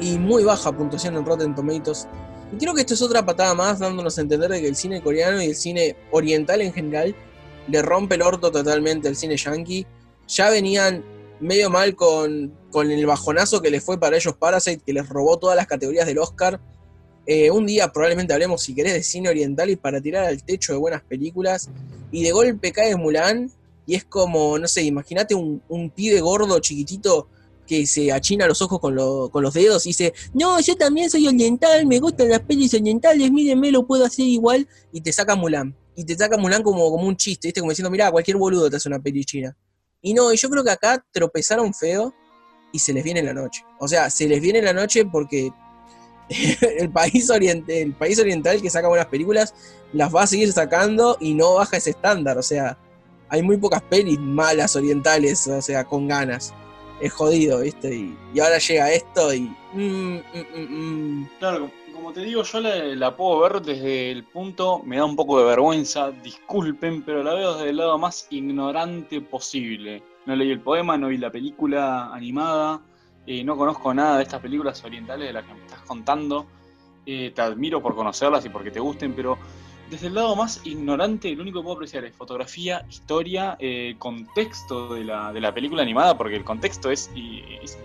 y 0.00 0.18
muy 0.18 0.44
baja 0.44 0.72
puntuación 0.72 1.16
en 1.16 1.24
Rotten 1.24 1.54
Tomatoes. 1.54 2.06
Y 2.52 2.58
creo 2.58 2.74
que 2.74 2.82
esto 2.82 2.94
es 2.94 3.02
otra 3.02 3.24
patada 3.24 3.54
más, 3.54 3.78
dándonos 3.78 4.18
a 4.18 4.20
entender 4.20 4.50
de 4.50 4.60
que 4.60 4.68
el 4.68 4.76
cine 4.76 5.02
coreano 5.02 5.42
y 5.42 5.46
el 5.46 5.56
cine 5.56 5.96
oriental 6.10 6.60
en 6.60 6.72
general 6.72 7.14
le 7.68 7.82
rompe 7.82 8.16
el 8.16 8.22
orto 8.22 8.52
totalmente 8.52 9.08
al 9.08 9.16
cine 9.16 9.36
yankee. 9.36 9.86
Ya 10.28 10.50
venían 10.50 11.02
medio 11.40 11.70
mal 11.70 11.96
con, 11.96 12.52
con 12.70 12.90
el 12.90 13.06
bajonazo 13.06 13.62
que 13.62 13.70
les 13.70 13.82
fue 13.82 13.98
para 13.98 14.16
ellos 14.16 14.36
Parasite, 14.36 14.82
que 14.84 14.92
les 14.92 15.08
robó 15.08 15.38
todas 15.38 15.56
las 15.56 15.66
categorías 15.66 16.06
del 16.06 16.18
Oscar. 16.18 16.60
Eh, 17.26 17.50
un 17.50 17.66
día 17.66 17.90
probablemente 17.90 18.32
hablemos, 18.32 18.62
si 18.62 18.74
querés, 18.74 18.92
de 18.92 19.02
cine 19.02 19.30
oriental 19.30 19.70
y 19.70 19.76
para 19.76 20.00
tirar 20.00 20.26
al 20.26 20.42
techo 20.44 20.72
de 20.72 20.78
buenas 20.78 21.02
películas. 21.02 21.70
Y 22.12 22.22
de 22.22 22.32
golpe 22.32 22.70
cae 22.70 22.94
Mulan 22.96 23.50
y 23.86 23.94
es 23.94 24.04
como, 24.04 24.58
no 24.58 24.66
sé, 24.68 24.82
imagínate 24.82 25.34
un, 25.34 25.62
un 25.68 25.90
pibe 25.90 26.20
gordo 26.20 26.58
chiquitito 26.58 27.28
que 27.66 27.86
se 27.86 28.12
achina 28.12 28.46
los 28.46 28.62
ojos 28.62 28.78
con, 28.80 28.94
lo- 28.94 29.28
con 29.30 29.42
los 29.42 29.54
dedos 29.54 29.86
y 29.86 29.90
dice, 29.90 30.12
no, 30.34 30.60
yo 30.60 30.76
también 30.76 31.10
soy 31.10 31.26
oriental, 31.26 31.84
me 31.86 31.98
gustan 31.98 32.28
las 32.28 32.40
pelis 32.40 32.72
orientales, 32.74 33.30
mírenme, 33.30 33.72
lo 33.72 33.86
puedo 33.86 34.04
hacer 34.04 34.24
igual. 34.24 34.68
Y 34.92 35.00
te 35.00 35.12
saca 35.12 35.34
Mulan. 35.34 35.74
Y 35.96 36.04
te 36.04 36.14
saca 36.16 36.36
Mulan 36.36 36.62
como, 36.62 36.88
como 36.90 37.08
un 37.08 37.16
chiste, 37.16 37.48
¿viste? 37.48 37.60
Como 37.60 37.70
diciendo, 37.72 37.90
mirá, 37.90 38.10
cualquier 38.12 38.36
boludo 38.36 38.70
te 38.70 38.76
hace 38.76 38.88
una 38.88 39.00
peli 39.00 39.24
china. 39.24 39.56
Y 40.00 40.14
no, 40.14 40.32
yo 40.32 40.48
creo 40.48 40.62
que 40.62 40.70
acá 40.70 41.04
tropezaron 41.12 41.74
feo 41.74 42.14
y 42.72 42.78
se 42.78 42.92
les 42.92 43.02
viene 43.02 43.22
la 43.22 43.34
noche. 43.34 43.64
O 43.80 43.88
sea, 43.88 44.10
se 44.10 44.28
les 44.28 44.40
viene 44.40 44.62
la 44.62 44.72
noche 44.72 45.04
porque 45.04 45.50
el 46.78 46.90
país, 46.90 47.30
oriente, 47.30 47.82
el 47.82 47.94
país 47.94 48.18
oriental 48.18 48.60
que 48.62 48.70
saca 48.70 48.88
buenas 48.88 49.06
películas 49.06 49.54
las 49.92 50.14
va 50.14 50.22
a 50.22 50.26
seguir 50.26 50.52
sacando 50.52 51.16
y 51.20 51.34
no 51.34 51.54
baja 51.54 51.76
ese 51.76 51.90
estándar. 51.90 52.38
O 52.38 52.42
sea, 52.42 52.78
hay 53.28 53.42
muy 53.42 53.56
pocas 53.56 53.82
pelis 53.82 54.18
malas 54.18 54.76
orientales, 54.76 55.46
o 55.46 55.60
sea, 55.60 55.84
con 55.84 56.08
ganas. 56.08 56.54
Es 57.00 57.12
jodido, 57.12 57.60
¿viste? 57.60 57.94
Y, 57.94 58.40
ahora 58.40 58.58
llega 58.58 58.90
esto 58.90 59.34
y... 59.34 59.40
mm, 59.74 60.16
mm, 60.34 60.70
mm. 60.70 61.28
Claro, 61.38 61.70
como- 61.92 62.12
te 62.12 62.20
digo, 62.20 62.42
yo 62.42 62.60
la, 62.60 62.76
la 62.94 63.16
puedo 63.16 63.40
ver 63.40 63.60
desde 63.60 64.10
el 64.12 64.24
punto, 64.24 64.80
me 64.84 64.96
da 64.96 65.04
un 65.04 65.16
poco 65.16 65.38
de 65.38 65.44
vergüenza, 65.44 66.10
disculpen, 66.10 67.02
pero 67.02 67.22
la 67.22 67.34
veo 67.34 67.54
desde 67.54 67.70
el 67.70 67.76
lado 67.76 67.98
más 67.98 68.26
ignorante 68.30 69.20
posible. 69.20 70.02
No 70.24 70.34
leí 70.34 70.50
el 70.50 70.60
poema, 70.60 70.96
no 70.96 71.08
vi 71.08 71.18
la 71.18 71.30
película 71.30 72.14
animada, 72.14 72.80
eh, 73.26 73.42
no 73.44 73.56
conozco 73.56 73.92
nada 73.92 74.16
de 74.18 74.22
estas 74.22 74.40
películas 74.40 74.82
orientales 74.84 75.26
de 75.26 75.32
las 75.32 75.44
que 75.44 75.52
me 75.54 75.60
estás 75.60 75.80
contando. 75.82 76.46
Eh, 77.04 77.32
te 77.34 77.42
admiro 77.42 77.82
por 77.82 77.94
conocerlas 77.94 78.44
y 78.44 78.48
porque 78.48 78.70
te 78.70 78.80
gusten, 78.80 79.14
pero 79.14 79.38
desde 79.90 80.08
el 80.08 80.14
lado 80.14 80.34
más 80.34 80.60
ignorante, 80.64 81.34
lo 81.34 81.42
único 81.42 81.60
que 81.60 81.64
puedo 81.64 81.76
apreciar 81.76 82.04
es 82.04 82.14
fotografía, 82.14 82.84
historia, 82.88 83.56
eh, 83.60 83.94
contexto 83.98 84.94
de 84.94 85.04
la, 85.04 85.32
de 85.32 85.40
la 85.40 85.54
película 85.54 85.82
animada, 85.82 86.16
porque 86.18 86.36
el 86.36 86.44
contexto 86.44 86.90
es, 86.90 87.10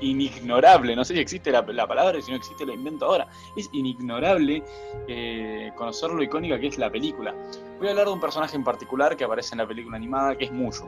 inignorable. 0.01 0.95
No 0.95 1.05
sé 1.05 1.13
si 1.13 1.19
existe 1.19 1.51
la, 1.51 1.61
la 1.61 1.87
palabra, 1.87 2.19
si 2.21 2.31
no 2.31 2.37
existe 2.37 2.65
la 2.65 2.73
invento 2.73 3.05
ahora. 3.05 3.27
Es 3.55 3.69
inignorable 3.71 4.63
eh, 5.07 5.71
conocer 5.75 6.09
lo 6.11 6.23
icónica 6.23 6.59
que 6.59 6.67
es 6.67 6.77
la 6.77 6.89
película. 6.89 7.35
Voy 7.77 7.87
a 7.87 7.91
hablar 7.91 8.07
de 8.07 8.13
un 8.13 8.19
personaje 8.19 8.55
en 8.55 8.63
particular 8.63 9.15
que 9.15 9.23
aparece 9.23 9.53
en 9.53 9.59
la 9.59 9.67
película 9.67 9.97
animada, 9.97 10.35
que 10.35 10.45
es 10.45 10.51
Mushu. 10.51 10.87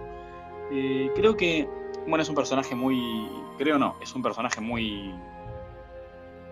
Eh, 0.72 1.12
creo 1.16 1.38
que, 1.38 1.68
bueno, 2.08 2.24
es 2.24 2.30
un 2.30 2.36
personaje 2.36 2.74
muy. 2.74 3.30
Creo 3.58 3.78
no, 3.78 3.96
es 4.02 4.14
un 4.16 4.24
personaje 4.24 4.62
muy. 4.62 5.14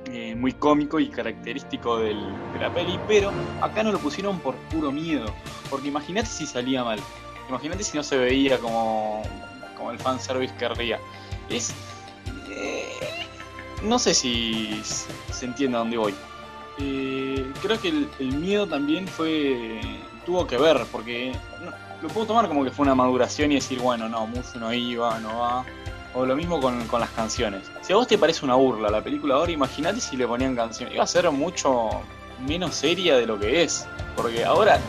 Eh, 0.05 0.35
muy 0.35 0.53
cómico 0.53 0.99
y 0.99 1.07
característico 1.09 1.97
del- 1.99 2.33
de 2.53 2.59
la 2.59 2.73
peli, 2.73 2.99
pero 3.07 3.31
acá 3.61 3.83
no 3.83 3.91
lo 3.91 3.99
pusieron 3.99 4.39
por 4.39 4.55
puro 4.55 4.91
miedo. 4.91 5.25
Porque 5.69 5.87
imagínate 5.89 6.27
si 6.27 6.45
salía 6.45 6.83
mal. 6.83 6.99
Imagínate 7.49 7.83
si 7.83 7.97
no 7.97 8.03
se 8.03 8.17
veía 8.17 8.57
como, 8.59 9.23
como 9.77 9.91
el 9.91 9.99
fanservice 9.99 10.53
querría. 10.55 10.99
Es. 11.49 11.73
eh, 12.49 12.85
no 13.83 13.97
sé 13.99 14.13
si 14.13 14.81
se 14.83 15.45
entiende 15.45 15.75
a 15.77 15.79
dónde 15.79 15.97
voy. 15.97 16.13
Eh, 16.79 17.51
creo 17.61 17.79
que 17.79 17.89
el, 17.89 18.31
miedo 18.37 18.67
también 18.67 19.07
fue. 19.07 19.79
tuvo 20.25 20.45
que 20.47 20.57
ver, 20.57 20.85
porque 20.91 21.31
lo 22.01 22.07
puedo 22.09 22.27
tomar 22.27 22.47
como 22.47 22.63
que 22.63 22.71
fue 22.71 22.83
una 22.83 22.95
maduración 22.95 23.51
y 23.51 23.55
decir, 23.55 23.79
bueno, 23.79 24.07
no, 24.09 24.25
Mushu 24.27 24.59
no 24.59 24.73
iba, 24.73 25.19
no 25.19 25.39
va. 25.39 25.65
O 26.13 26.25
lo 26.25 26.35
mismo 26.35 26.59
con, 26.59 26.87
con 26.87 26.99
las 26.99 27.09
canciones. 27.11 27.63
Si 27.81 27.93
a 27.93 27.95
vos 27.95 28.07
te 28.07 28.17
parece 28.17 28.43
una 28.43 28.55
burla 28.55 28.89
la 28.89 29.01
película 29.01 29.35
ahora, 29.35 29.51
imagínate 29.51 30.01
si 30.01 30.17
le 30.17 30.27
ponían 30.27 30.55
canciones. 30.55 30.93
Iba 30.93 31.03
a 31.03 31.07
ser 31.07 31.29
mucho 31.31 31.89
menos 32.45 32.75
seria 32.75 33.15
de 33.15 33.25
lo 33.25 33.39
que 33.39 33.63
es. 33.63 33.85
Porque 34.15 34.43
ahora 34.43 34.79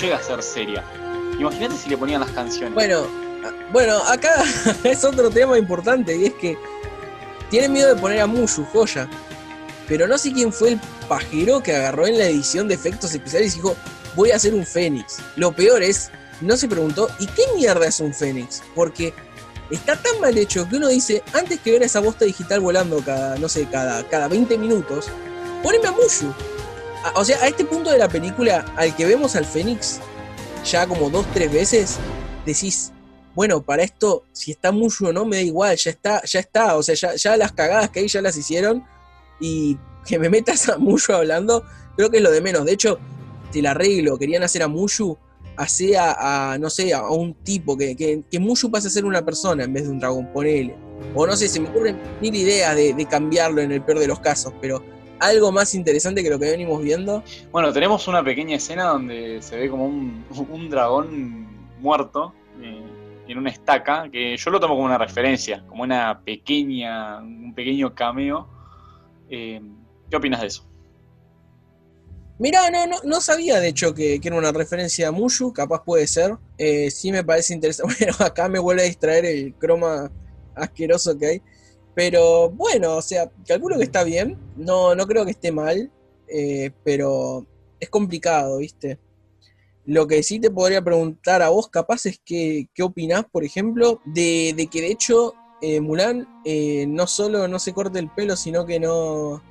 llega 0.00 0.16
a 0.16 0.22
ser 0.22 0.42
seria. 0.42 0.84
Imagínate 1.38 1.76
si 1.76 1.90
le 1.90 1.96
ponían 1.96 2.20
las 2.20 2.30
canciones. 2.30 2.74
Bueno, 2.74 3.06
bueno, 3.72 3.98
acá 4.08 4.44
es 4.84 5.04
otro 5.04 5.30
tema 5.30 5.58
importante 5.58 6.16
y 6.16 6.26
es 6.26 6.34
que 6.34 6.58
tienen 7.50 7.72
miedo 7.72 7.94
de 7.94 8.00
poner 8.00 8.20
a 8.20 8.26
Mushu, 8.26 8.64
joya. 8.64 9.08
Pero 9.88 10.06
no 10.06 10.16
sé 10.16 10.32
quién 10.32 10.52
fue 10.52 10.70
el 10.70 10.80
pajero 11.08 11.62
que 11.62 11.74
agarró 11.74 12.06
en 12.06 12.18
la 12.18 12.24
edición 12.24 12.68
de 12.68 12.74
efectos 12.74 13.12
especiales 13.14 13.54
y 13.54 13.56
dijo, 13.56 13.76
voy 14.14 14.30
a 14.30 14.36
hacer 14.36 14.54
un 14.54 14.64
fénix. 14.64 15.18
Lo 15.36 15.52
peor 15.52 15.82
es, 15.82 16.10
no 16.40 16.56
se 16.56 16.68
preguntó, 16.68 17.08
¿y 17.18 17.26
qué 17.26 17.42
mierda 17.54 17.86
es 17.86 18.00
un 18.00 18.14
fénix? 18.14 18.62
Porque 18.74 19.12
está 19.76 19.96
tan 19.96 20.20
mal 20.20 20.36
hecho 20.36 20.68
que 20.68 20.76
uno 20.76 20.88
dice, 20.88 21.22
antes 21.32 21.60
que 21.60 21.72
ver 21.72 21.82
esa 21.82 22.00
bosta 22.00 22.24
digital 22.24 22.60
volando 22.60 22.98
cada, 23.04 23.36
no 23.38 23.48
sé, 23.48 23.66
cada, 23.70 24.06
cada 24.08 24.28
20 24.28 24.58
minutos, 24.58 25.08
poneme 25.62 25.88
a 25.88 25.92
Mushu. 25.92 26.32
O 27.14 27.24
sea, 27.24 27.38
a 27.42 27.48
este 27.48 27.64
punto 27.64 27.90
de 27.90 27.98
la 27.98 28.08
película, 28.08 28.64
al 28.76 28.94
que 28.94 29.04
vemos 29.04 29.34
al 29.34 29.44
Fénix, 29.44 30.00
ya 30.64 30.86
como 30.86 31.10
dos, 31.10 31.26
tres 31.32 31.52
veces, 31.52 31.98
decís, 32.46 32.92
bueno, 33.34 33.62
para 33.62 33.82
esto, 33.82 34.24
si 34.32 34.50
está 34.50 34.72
Mushu 34.72 35.08
o 35.08 35.12
no, 35.12 35.24
me 35.24 35.36
da 35.36 35.42
igual, 35.42 35.76
ya 35.76 35.90
está, 35.90 36.22
ya 36.24 36.40
está. 36.40 36.76
O 36.76 36.82
sea, 36.82 36.94
ya, 37.16 37.36
las 37.36 37.52
cagadas 37.52 37.90
que 37.90 38.00
hay 38.00 38.08
ya 38.08 38.20
las 38.20 38.36
hicieron. 38.36 38.84
Y 39.40 39.78
que 40.06 40.18
me 40.18 40.28
metas 40.28 40.68
a 40.68 40.78
Mushu 40.78 41.12
hablando, 41.12 41.64
creo 41.96 42.10
que 42.10 42.18
es 42.18 42.22
lo 42.22 42.30
de 42.30 42.40
menos. 42.40 42.64
De 42.64 42.72
hecho, 42.72 42.98
te 43.50 43.62
la 43.62 43.70
arreglo, 43.70 44.18
querían 44.18 44.42
hacer 44.42 44.62
a 44.62 44.68
Mushu, 44.68 45.16
hacer 45.62 45.96
a, 45.98 46.56
no 46.60 46.70
sé, 46.70 46.92
a 46.92 47.08
un 47.08 47.34
tipo, 47.34 47.76
que, 47.76 47.96
que, 47.96 48.22
que 48.30 48.40
pase 48.70 48.88
a 48.88 48.90
ser 48.90 49.04
una 49.04 49.24
persona 49.24 49.64
en 49.64 49.72
vez 49.72 49.84
de 49.84 49.90
un 49.90 49.98
dragón, 49.98 50.32
ponele. 50.32 50.76
O 51.14 51.26
no 51.26 51.36
sé, 51.36 51.48
se 51.48 51.60
me 51.60 51.68
ocurren 51.68 51.98
mil 52.20 52.34
ideas 52.34 52.76
de, 52.76 52.94
de 52.94 53.06
cambiarlo 53.06 53.60
en 53.60 53.72
el 53.72 53.82
peor 53.82 53.98
de 53.98 54.06
los 54.06 54.20
casos, 54.20 54.52
pero 54.60 54.82
algo 55.22 55.52
más 55.52 55.74
interesante 55.74 56.22
que 56.22 56.30
lo 56.30 56.38
que 56.38 56.50
venimos 56.50 56.82
viendo. 56.82 57.22
Bueno, 57.52 57.72
tenemos 57.72 58.08
una 58.08 58.24
pequeña 58.24 58.56
escena 58.56 58.84
donde 58.84 59.40
se 59.40 59.56
ve 59.56 59.70
como 59.70 59.86
un, 59.86 60.24
un 60.50 60.68
dragón 60.68 61.46
muerto 61.80 62.34
eh, 62.60 62.82
en 63.28 63.38
una 63.38 63.50
estaca, 63.50 64.10
que 64.10 64.36
yo 64.36 64.50
lo 64.50 64.60
tomo 64.60 64.74
como 64.74 64.86
una 64.86 64.98
referencia, 64.98 65.64
como 65.68 65.84
una 65.84 66.20
pequeña, 66.24 67.18
un 67.18 67.54
pequeño 67.54 67.94
cameo. 67.94 68.48
Eh, 69.30 69.60
¿Qué 70.10 70.16
opinas 70.16 70.40
de 70.40 70.48
eso? 70.48 70.71
Mirá, 72.42 72.70
no, 72.72 72.88
no, 72.88 72.96
no 73.04 73.20
sabía 73.20 73.60
de 73.60 73.68
hecho 73.68 73.94
que, 73.94 74.20
que 74.20 74.26
era 74.26 74.36
una 74.36 74.50
referencia 74.50 75.06
a 75.06 75.12
Mushu, 75.12 75.52
capaz 75.52 75.84
puede 75.84 76.08
ser. 76.08 76.36
Eh, 76.58 76.90
sí 76.90 77.12
me 77.12 77.22
parece 77.22 77.54
interesante. 77.54 77.94
Bueno, 78.00 78.16
acá 78.18 78.48
me 78.48 78.58
vuelve 78.58 78.82
a 78.82 78.86
distraer 78.86 79.24
el 79.26 79.54
croma 79.54 80.10
asqueroso 80.56 81.16
que 81.16 81.26
hay. 81.26 81.42
Pero 81.94 82.50
bueno, 82.50 82.96
o 82.96 83.02
sea, 83.02 83.30
calculo 83.46 83.78
que 83.78 83.84
está 83.84 84.02
bien. 84.02 84.36
No, 84.56 84.92
no 84.96 85.06
creo 85.06 85.24
que 85.24 85.30
esté 85.30 85.52
mal. 85.52 85.92
eh, 86.26 86.72
pero 86.82 87.46
es 87.78 87.88
complicado, 87.88 88.58
¿viste? 88.58 88.98
Lo 89.84 90.08
que 90.08 90.24
sí 90.24 90.40
te 90.40 90.50
podría 90.50 90.82
preguntar 90.82 91.42
a 91.42 91.50
vos, 91.50 91.68
capaz, 91.68 92.06
es 92.06 92.20
que, 92.24 92.68
qué 92.74 92.82
opinás, 92.82 93.24
por 93.30 93.44
ejemplo, 93.44 94.00
de, 94.04 94.52
de 94.56 94.66
que 94.66 94.80
de 94.80 94.90
hecho 94.90 95.34
eh, 95.60 95.80
Mulan 95.80 96.26
no 96.88 97.06
solo 97.06 97.46
no 97.46 97.58
se 97.60 97.72
corte 97.72 98.00
el 98.00 98.10
pelo, 98.10 98.34
sino 98.36 98.66
que 98.66 98.80
no, 98.80 99.42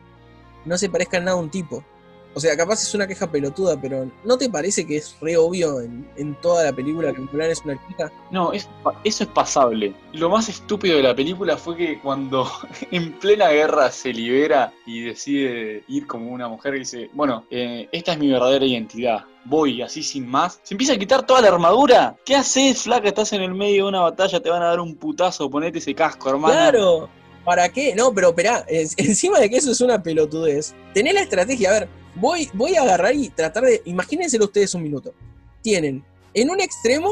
no 0.65 0.77
se 0.77 0.89
parezca 0.89 1.17
en 1.19 1.25
nada 1.25 1.37
a 1.37 1.39
un 1.41 1.51
tipo. 1.51 1.85
O 2.33 2.39
sea, 2.39 2.55
capaz 2.55 2.81
es 2.81 2.93
una 2.93 3.05
queja 3.07 3.29
pelotuda, 3.29 3.79
pero 3.81 4.09
¿no 4.23 4.37
te 4.37 4.49
parece 4.49 4.87
que 4.87 4.97
es 4.97 5.17
re 5.19 5.35
obvio 5.35 5.81
en, 5.81 6.07
en 6.15 6.33
toda 6.35 6.63
la 6.63 6.71
película 6.71 7.11
que 7.11 7.19
Mulan 7.19 7.49
es 7.51 7.61
una 7.65 7.77
chica? 7.87 8.09
No, 8.31 8.53
es, 8.53 8.69
eso 9.03 9.23
es 9.25 9.29
pasable. 9.29 9.93
Lo 10.13 10.29
más 10.29 10.47
estúpido 10.47 10.95
de 10.95 11.03
la 11.03 11.13
película 11.13 11.57
fue 11.57 11.75
que 11.75 11.99
cuando 11.99 12.49
en 12.91 13.11
plena 13.19 13.49
guerra 13.49 13.91
se 13.91 14.13
libera 14.13 14.71
y 14.85 15.01
decide 15.01 15.83
ir 15.89 16.07
como 16.07 16.31
una 16.31 16.47
mujer 16.47 16.75
y 16.75 16.79
dice, 16.79 17.09
bueno, 17.13 17.45
eh, 17.51 17.89
esta 17.91 18.13
es 18.13 18.17
mi 18.19 18.29
verdadera 18.31 18.65
identidad, 18.65 19.25
voy 19.43 19.81
así 19.81 20.01
sin 20.01 20.25
más, 20.27 20.59
se 20.63 20.73
empieza 20.73 20.93
a 20.93 20.97
quitar 20.97 21.25
toda 21.25 21.41
la 21.41 21.49
armadura. 21.49 22.15
¿Qué 22.25 22.35
haces, 22.35 22.83
flaca? 22.83 23.09
Estás 23.09 23.33
en 23.33 23.41
el 23.41 23.53
medio 23.53 23.83
de 23.83 23.89
una 23.89 24.01
batalla, 24.01 24.39
te 24.41 24.49
van 24.49 24.61
a 24.61 24.67
dar 24.67 24.79
un 24.79 24.95
putazo, 24.95 25.49
ponete 25.49 25.79
ese 25.79 25.93
casco, 25.93 26.29
hermano. 26.29 26.53
Claro, 26.53 27.09
¿para 27.43 27.67
qué? 27.69 27.93
No, 27.93 28.13
pero 28.13 28.29
esperá, 28.29 28.63
es- 28.69 28.93
encima 28.97 29.37
de 29.39 29.49
que 29.49 29.57
eso 29.57 29.71
es 29.71 29.81
una 29.81 30.01
pelotudez, 30.01 30.73
tenés 30.93 31.13
la 31.13 31.21
estrategia, 31.21 31.69
a 31.69 31.73
ver, 31.73 31.89
voy, 32.15 32.49
voy 32.53 32.75
a 32.75 32.83
agarrar 32.83 33.15
y 33.15 33.29
tratar 33.29 33.63
de, 33.63 33.81
imagínenselo 33.85 34.45
ustedes 34.45 34.73
un 34.75 34.83
minuto. 34.83 35.13
Tienen 35.61 36.03
en 36.33 36.49
un 36.49 36.59
extremo 36.59 37.11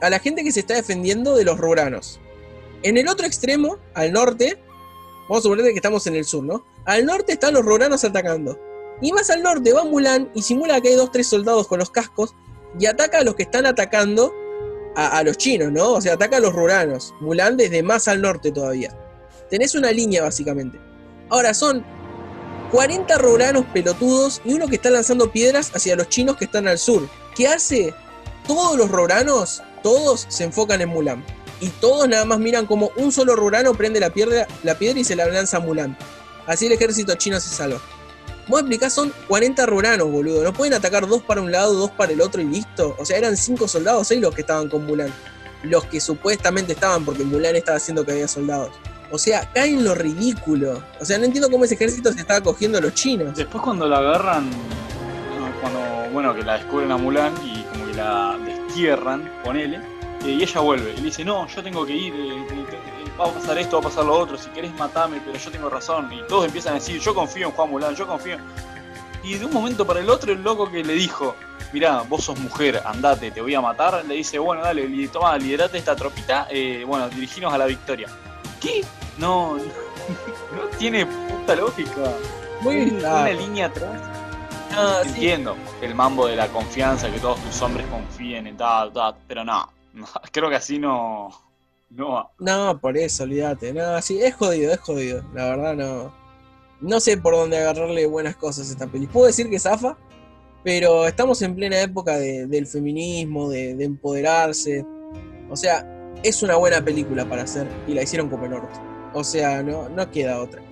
a 0.00 0.10
la 0.10 0.18
gente 0.18 0.42
que 0.42 0.52
se 0.52 0.60
está 0.60 0.74
defendiendo 0.74 1.34
de 1.36 1.44
los 1.44 1.58
ruranos. 1.58 2.20
En 2.82 2.96
el 2.96 3.08
otro 3.08 3.26
extremo, 3.26 3.78
al 3.94 4.12
norte, 4.12 4.58
vamos 5.28 5.38
a 5.38 5.42
suponer 5.42 5.66
que 5.66 5.76
estamos 5.76 6.06
en 6.06 6.16
el 6.16 6.24
sur, 6.24 6.42
¿no? 6.42 6.64
Al 6.84 7.06
norte 7.06 7.32
están 7.32 7.54
los 7.54 7.64
ruranos 7.64 8.04
atacando. 8.04 8.58
Y 9.00 9.12
más 9.12 9.30
al 9.30 9.42
norte 9.42 9.72
va 9.72 9.84
Mulan 9.84 10.30
y 10.34 10.42
simula 10.42 10.80
que 10.80 10.88
hay 10.88 10.94
dos, 10.96 11.10
tres 11.12 11.28
soldados 11.28 11.68
con 11.68 11.78
los 11.78 11.90
cascos 11.90 12.34
y 12.78 12.86
ataca 12.86 13.18
a 13.18 13.24
los 13.24 13.34
que 13.34 13.44
están 13.44 13.66
atacando 13.66 14.32
a, 14.96 15.18
a 15.18 15.22
los 15.22 15.38
chinos, 15.38 15.70
¿no? 15.72 15.92
O 15.92 16.00
sea, 16.00 16.14
ataca 16.14 16.38
a 16.38 16.40
los 16.40 16.52
ruranos. 16.52 17.14
Mulan 17.20 17.56
desde 17.56 17.82
más 17.82 18.08
al 18.08 18.20
norte 18.20 18.50
todavía. 18.50 18.96
Tenés 19.50 19.74
una 19.74 19.92
línea 19.92 20.22
básicamente. 20.22 20.80
Ahora 21.28 21.54
son 21.54 21.84
40 22.72 23.18
ruranos 23.18 23.66
pelotudos 23.66 24.40
y 24.46 24.54
uno 24.54 24.66
que 24.66 24.76
está 24.76 24.88
lanzando 24.88 25.30
piedras 25.30 25.70
hacia 25.74 25.94
los 25.94 26.08
chinos 26.08 26.38
que 26.38 26.46
están 26.46 26.66
al 26.66 26.78
sur. 26.78 27.06
¿Qué 27.36 27.46
hace? 27.46 27.94
Todos 28.48 28.78
los 28.78 28.90
ruranos, 28.90 29.62
todos 29.82 30.24
se 30.28 30.44
enfocan 30.44 30.80
en 30.80 30.88
Mulan. 30.88 31.22
Y 31.60 31.68
todos 31.68 32.08
nada 32.08 32.24
más 32.24 32.38
miran 32.38 32.64
como 32.64 32.90
un 32.96 33.12
solo 33.12 33.36
rurano 33.36 33.74
prende 33.74 34.00
la 34.00 34.08
piedra, 34.08 34.48
la 34.62 34.78
piedra 34.78 34.98
y 34.98 35.04
se 35.04 35.14
la 35.14 35.26
lanza 35.26 35.58
a 35.58 35.60
Mulan. 35.60 35.98
Así 36.46 36.64
el 36.64 36.72
ejército 36.72 37.14
chino 37.14 37.38
se 37.40 37.54
salva. 37.54 37.78
Vos 38.48 38.60
explicás, 38.60 38.94
son 38.94 39.12
40 39.28 39.66
ruranos, 39.66 40.10
boludo. 40.10 40.42
No 40.42 40.54
pueden 40.54 40.72
atacar 40.72 41.06
dos 41.06 41.22
para 41.22 41.42
un 41.42 41.52
lado, 41.52 41.74
dos 41.74 41.90
para 41.90 42.12
el 42.12 42.22
otro 42.22 42.40
y 42.40 42.46
listo. 42.46 42.96
O 42.98 43.04
sea, 43.04 43.18
eran 43.18 43.36
5 43.36 43.68
soldados, 43.68 44.08
6 44.08 44.22
los 44.22 44.34
que 44.34 44.40
estaban 44.40 44.70
con 44.70 44.86
Mulan. 44.86 45.12
Los 45.62 45.84
que 45.84 46.00
supuestamente 46.00 46.72
estaban 46.72 47.04
porque 47.04 47.22
Mulan 47.22 47.54
estaba 47.54 47.76
haciendo 47.76 48.04
que 48.06 48.12
había 48.12 48.28
soldados. 48.28 48.72
O 49.12 49.18
sea, 49.18 49.46
caen 49.52 49.78
en 49.78 49.84
lo 49.84 49.94
ridículo. 49.94 50.82
O 50.98 51.04
sea, 51.04 51.18
no 51.18 51.24
entiendo 51.24 51.50
cómo 51.50 51.66
ese 51.66 51.74
ejército 51.74 52.10
se 52.12 52.20
estaba 52.20 52.40
cogiendo 52.40 52.78
a 52.78 52.80
los 52.80 52.94
chinos. 52.94 53.36
Después 53.36 53.62
cuando 53.62 53.86
la 53.86 53.98
agarran, 53.98 54.50
cuando, 55.60 56.10
bueno, 56.12 56.34
que 56.34 56.42
la 56.42 56.56
descubren 56.56 56.90
a 56.90 56.96
Mulan 56.96 57.34
y 57.44 57.62
como 57.64 57.86
que 57.86 57.94
la 57.94 58.38
destierran, 58.44 59.30
ponele, 59.44 59.76
eh, 60.24 60.30
y 60.30 60.42
ella 60.42 60.60
vuelve 60.62 60.92
y 60.92 60.96
le 60.96 61.02
dice, 61.02 61.26
no, 61.26 61.46
yo 61.46 61.62
tengo 61.62 61.84
que 61.84 61.94
ir, 61.94 62.14
eh, 62.14 62.46
eh, 62.50 63.10
va 63.20 63.26
a 63.26 63.32
pasar 63.32 63.58
esto, 63.58 63.76
va 63.76 63.80
a 63.80 63.90
pasar 63.90 64.06
lo 64.06 64.18
otro, 64.18 64.38
si 64.38 64.48
querés 64.48 64.74
matame, 64.76 65.20
pero 65.24 65.38
yo 65.38 65.50
tengo 65.50 65.68
razón. 65.68 66.10
Y 66.10 66.26
todos 66.26 66.46
empiezan 66.46 66.72
a 66.72 66.74
decir, 66.76 66.98
yo 66.98 67.14
confío 67.14 67.48
en 67.48 67.52
Juan 67.52 67.70
Mulan, 67.70 67.94
yo 67.94 68.06
confío. 68.06 68.38
Y 69.22 69.34
de 69.34 69.44
un 69.44 69.52
momento 69.52 69.86
para 69.86 70.00
el 70.00 70.08
otro, 70.08 70.32
el 70.32 70.42
loco 70.42 70.70
que 70.70 70.82
le 70.82 70.94
dijo, 70.94 71.36
mirá, 71.72 72.02
vos 72.08 72.24
sos 72.24 72.38
mujer, 72.38 72.82
andate, 72.84 73.30
te 73.30 73.42
voy 73.42 73.54
a 73.54 73.60
matar, 73.60 74.04
le 74.06 74.14
dice, 74.14 74.38
bueno, 74.38 74.62
dale, 74.62 74.88
toma, 75.08 75.36
liderate 75.36 75.76
esta 75.76 75.94
tropita, 75.94 76.48
eh, 76.50 76.82
bueno, 76.86 77.10
dirigimos 77.10 77.52
a 77.52 77.58
la 77.58 77.66
victoria. 77.66 78.08
¿Qué? 78.62 78.84
No, 79.18 79.56
no, 79.56 79.64
no 79.64 80.68
tiene 80.78 81.04
puta 81.04 81.56
lógica. 81.56 82.12
Muy 82.62 82.90
una 82.90 83.28
línea 83.30 83.66
atrás. 83.66 84.00
Ah, 84.74 85.00
sí. 85.02 85.08
Entiendo 85.10 85.56
el 85.82 85.94
mambo 85.94 86.26
de 86.28 86.36
la 86.36 86.48
confianza, 86.48 87.10
que 87.10 87.18
todos 87.18 87.38
tus 87.40 87.60
hombres 87.60 87.86
confíen 87.88 88.46
en 88.46 88.56
tal, 88.56 88.92
tal, 88.92 89.16
pero 89.26 89.44
no, 89.44 89.68
no, 89.92 90.06
creo 90.32 90.48
que 90.48 90.56
así 90.56 90.78
no, 90.78 91.28
no 91.90 92.10
va. 92.12 92.30
No, 92.38 92.78
por 92.80 92.96
eso, 92.96 93.24
olvídate. 93.24 93.72
No, 93.74 94.00
sí, 94.00 94.22
es 94.22 94.34
jodido, 94.34 94.72
es 94.72 94.80
jodido. 94.80 95.22
La 95.34 95.44
verdad, 95.50 95.74
no. 95.74 96.14
No 96.80 97.00
sé 97.00 97.16
por 97.16 97.34
dónde 97.34 97.58
agarrarle 97.58 98.06
buenas 98.06 98.36
cosas 98.36 98.68
a 98.68 98.72
esta 98.72 98.86
peli. 98.86 99.06
Puedo 99.06 99.26
decir 99.26 99.48
que 99.50 99.58
zafa, 99.58 99.96
pero 100.64 101.06
estamos 101.06 101.40
en 101.42 101.54
plena 101.54 101.80
época 101.80 102.16
de- 102.16 102.46
del 102.46 102.66
feminismo, 102.66 103.50
de, 103.50 103.74
de 103.76 103.84
empoderarse. 103.84 104.84
O 105.50 105.56
sea, 105.56 105.84
es 106.22 106.42
una 106.42 106.56
buena 106.56 106.84
película 106.84 107.24
para 107.28 107.42
hacer 107.42 107.66
y 107.86 107.94
la 107.94 108.02
hicieron 108.02 108.28
como 108.28 108.46
el 108.46 108.54
orto. 108.54 108.80
O 109.14 109.24
sea, 109.24 109.62
no, 109.62 109.88
no 109.88 110.10
queda 110.10 110.40
otra. 110.40 110.62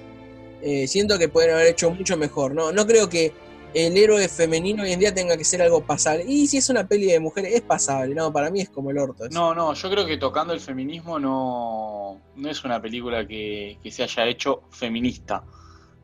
Eh, 0.63 0.87
siento 0.87 1.19
que 1.19 1.29
pueden 1.29 1.55
haber 1.55 1.69
hecho 1.69 1.91
mucho 1.91 2.17
mejor. 2.17 2.55
No, 2.55 2.73
no 2.73 2.87
creo 2.87 3.09
que 3.09 3.33
el 3.73 3.97
héroe 3.97 4.29
femenino 4.29 4.83
hoy 4.83 4.93
en 4.93 5.01
día 5.01 5.15
tenga 5.15 5.37
que 5.37 5.45
ser 5.45 5.63
algo 5.63 5.83
pasable. 5.83 6.25
Y 6.27 6.47
si 6.47 6.57
es 6.59 6.69
una 6.69 6.87
peli 6.87 7.07
de 7.07 7.21
mujeres, 7.21 7.55
es 7.55 7.61
pasable. 7.61 8.15
No, 8.15 8.33
para 8.33 8.51
mí 8.51 8.61
es 8.61 8.69
como 8.69 8.91
el 8.91 8.99
orto. 8.99 9.27
eso. 9.27 9.39
No, 9.39 9.55
no, 9.55 9.75
yo 9.75 9.91
creo 9.91 10.07
que 10.07 10.17
tocando 10.17 10.53
el 10.53 10.61
feminismo 10.61 11.19
no, 11.19 12.21
no 12.37 12.51
es 12.51 12.65
una 12.65 12.81
película 12.81 13.27
que, 13.27 13.79
que 13.83 13.91
se 13.91 14.03
haya 14.03 14.27
hecho 14.27 14.63
feminista. 14.71 15.45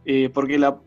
Eh, 0.04 0.30
porque 0.32 0.58
la, 0.58 0.78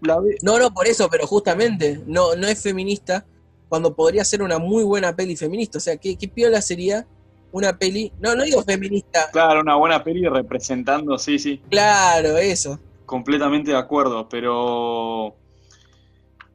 No, 0.41 0.60
no, 0.60 0.74
por 0.74 0.88
eso, 0.88 1.10
pero 1.10 1.28
justamente 1.28 2.02
no, 2.08 2.36
no 2.36 2.48
es 2.48 2.62
feminista 2.62 3.26
cuando 3.67 3.93
podría 3.95 4.24
ser 4.24 4.41
una 4.41 4.58
muy 4.60 4.84
buena 4.84 5.15
peli 5.15 5.36
feminista. 5.36 5.78
O 5.78 5.82
sea, 5.82 5.98
¿qué, 5.98 6.17
qué 6.17 6.28
piola 6.28 6.62
sería 6.62 7.06
una 7.52 7.78
peli? 7.78 8.12
No, 8.20 8.36
no 8.36 8.44
digo 8.44 8.64
feminista. 8.64 9.30
Claro, 9.32 9.62
una 9.62 9.76
buena 9.76 10.04
peli 10.04 10.28
representando, 10.28 11.18
sí, 11.18 11.40
sí, 11.40 11.62
Claro, 11.70 12.38
eso. 12.38 12.80
completamente 13.06 13.72
de 13.72 13.78
acuerdo, 13.78 14.28
pero 14.30 15.36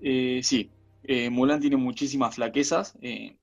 eh, 0.00 0.40
sí, 0.42 0.70
eh, 1.02 1.30
Mulan 1.30 1.60
tiene 1.60 1.76
muchísimas 1.76 2.34
flaquezas. 2.36 2.94
eh, 3.02 3.36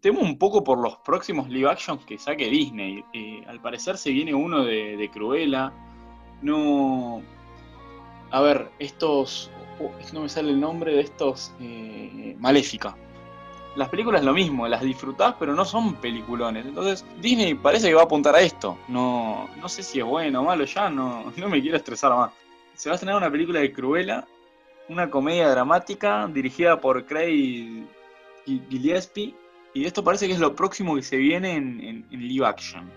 temo 0.00 0.20
un 0.20 0.38
poco 0.38 0.62
por 0.62 0.78
los 0.78 0.98
próximos 0.98 1.48
live 1.48 1.68
actions 1.68 2.04
que 2.04 2.16
saque 2.18 2.48
Disney. 2.48 3.02
Eh, 3.12 3.42
al 3.48 3.60
parecer 3.60 3.98
se 3.98 4.10
viene 4.10 4.32
uno 4.32 4.64
de, 4.64 4.96
de 4.96 5.10
Cruella. 5.10 5.72
No. 6.42 7.20
A 8.30 8.40
ver, 8.40 8.70
estos. 8.78 9.50
oh, 9.80 9.90
no 10.12 10.22
me 10.22 10.28
sale 10.28 10.50
el 10.50 10.60
nombre 10.60 10.92
de 10.92 11.00
estos. 11.00 11.52
Maléfica. 12.38 12.96
Las 13.78 13.88
películas 13.90 14.24
lo 14.24 14.32
mismo, 14.34 14.66
las 14.66 14.82
disfrutás, 14.82 15.36
pero 15.38 15.54
no 15.54 15.64
son 15.64 15.94
peliculones. 15.94 16.66
Entonces, 16.66 17.04
Disney 17.20 17.54
parece 17.54 17.86
que 17.86 17.94
va 17.94 18.00
a 18.02 18.04
apuntar 18.06 18.34
a 18.34 18.40
esto. 18.40 18.76
No, 18.88 19.48
no 19.56 19.68
sé 19.68 19.84
si 19.84 20.00
es 20.00 20.04
bueno 20.04 20.40
o 20.40 20.44
malo, 20.44 20.64
ya 20.64 20.90
no, 20.90 21.32
no 21.36 21.48
me 21.48 21.60
quiero 21.62 21.76
estresar 21.76 22.12
más. 22.12 22.32
Se 22.74 22.88
va 22.88 22.94
a 22.94 22.96
estrenar 22.96 23.16
una 23.16 23.30
película 23.30 23.60
de 23.60 23.72
Cruella, 23.72 24.26
una 24.88 25.08
comedia 25.08 25.48
dramática 25.48 26.26
dirigida 26.26 26.80
por 26.80 27.06
Craig 27.06 27.84
Gil- 28.44 28.66
Gillespie. 28.68 29.36
Y 29.74 29.84
esto 29.84 30.02
parece 30.02 30.26
que 30.26 30.32
es 30.32 30.40
lo 30.40 30.56
próximo 30.56 30.96
que 30.96 31.02
se 31.02 31.16
viene 31.16 31.54
en, 31.54 32.04
live 32.10 32.44
action. 32.46 32.90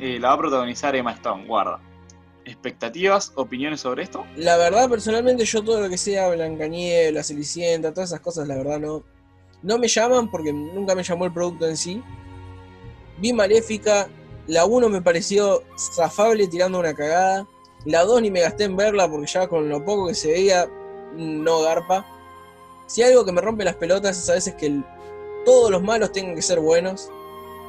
Eh, 0.00 0.18
la 0.18 0.28
va 0.30 0.34
a 0.34 0.38
protagonizar 0.38 0.96
Emma 0.96 1.12
Stone, 1.12 1.46
guarda. 1.46 1.78
¿Expectativas, 2.44 3.30
opiniones 3.36 3.82
sobre 3.82 4.02
esto? 4.02 4.26
La 4.36 4.56
verdad, 4.56 4.88
personalmente, 4.88 5.44
yo 5.44 5.62
todo 5.62 5.80
lo 5.80 5.88
que 5.88 5.98
sea 5.98 6.28
Blancanieves, 6.30 7.28
Cenicienta, 7.28 7.92
todas 7.94 8.10
esas 8.10 8.20
cosas, 8.20 8.48
la 8.48 8.56
verdad 8.56 8.80
no, 8.80 9.04
no 9.62 9.78
me 9.78 9.88
llaman 9.88 10.30
porque 10.30 10.52
nunca 10.52 10.94
me 10.94 11.02
llamó 11.02 11.24
el 11.24 11.32
producto 11.32 11.68
en 11.68 11.76
sí. 11.76 12.02
Vi 13.18 13.32
Maléfica, 13.32 14.08
la 14.46 14.64
1 14.64 14.88
me 14.88 15.02
pareció 15.02 15.62
zafable 15.76 16.46
tirando 16.46 16.78
una 16.78 16.94
cagada. 16.94 17.46
La 17.84 18.04
2 18.04 18.22
ni 18.22 18.30
me 18.30 18.40
gasté 18.40 18.64
en 18.64 18.76
verla 18.76 19.08
porque 19.08 19.26
ya 19.26 19.48
con 19.48 19.68
lo 19.68 19.84
poco 19.84 20.08
que 20.08 20.14
se 20.14 20.32
veía, 20.32 20.68
no 21.14 21.62
garpa. 21.62 22.06
Si 22.86 23.02
hay 23.02 23.12
algo 23.12 23.24
que 23.24 23.32
me 23.32 23.40
rompe 23.40 23.64
las 23.64 23.76
pelotas 23.76 24.18
es 24.18 24.30
a 24.30 24.34
veces 24.34 24.54
que 24.54 24.82
todos 25.44 25.70
los 25.70 25.82
malos 25.82 26.12
tengan 26.12 26.34
que 26.34 26.42
ser 26.42 26.60
buenos. 26.60 27.10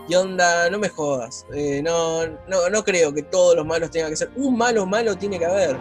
Y 0.08 0.16
onda, 0.16 0.70
no 0.70 0.80
me 0.80 0.90
jodas. 0.90 1.46
Eh, 1.54 1.82
no, 1.84 2.26
no, 2.26 2.70
no 2.72 2.84
creo 2.84 3.14
que 3.14 3.22
todos 3.24 3.56
los 3.56 3.66
malos 3.66 3.92
tengan 3.92 4.10
que 4.10 4.18
ser. 4.18 4.32
Un 4.36 4.58
malo 4.58 4.86
malo 4.86 5.16
tiene 5.16 5.38
que 5.38 5.46
haber. 5.46 5.78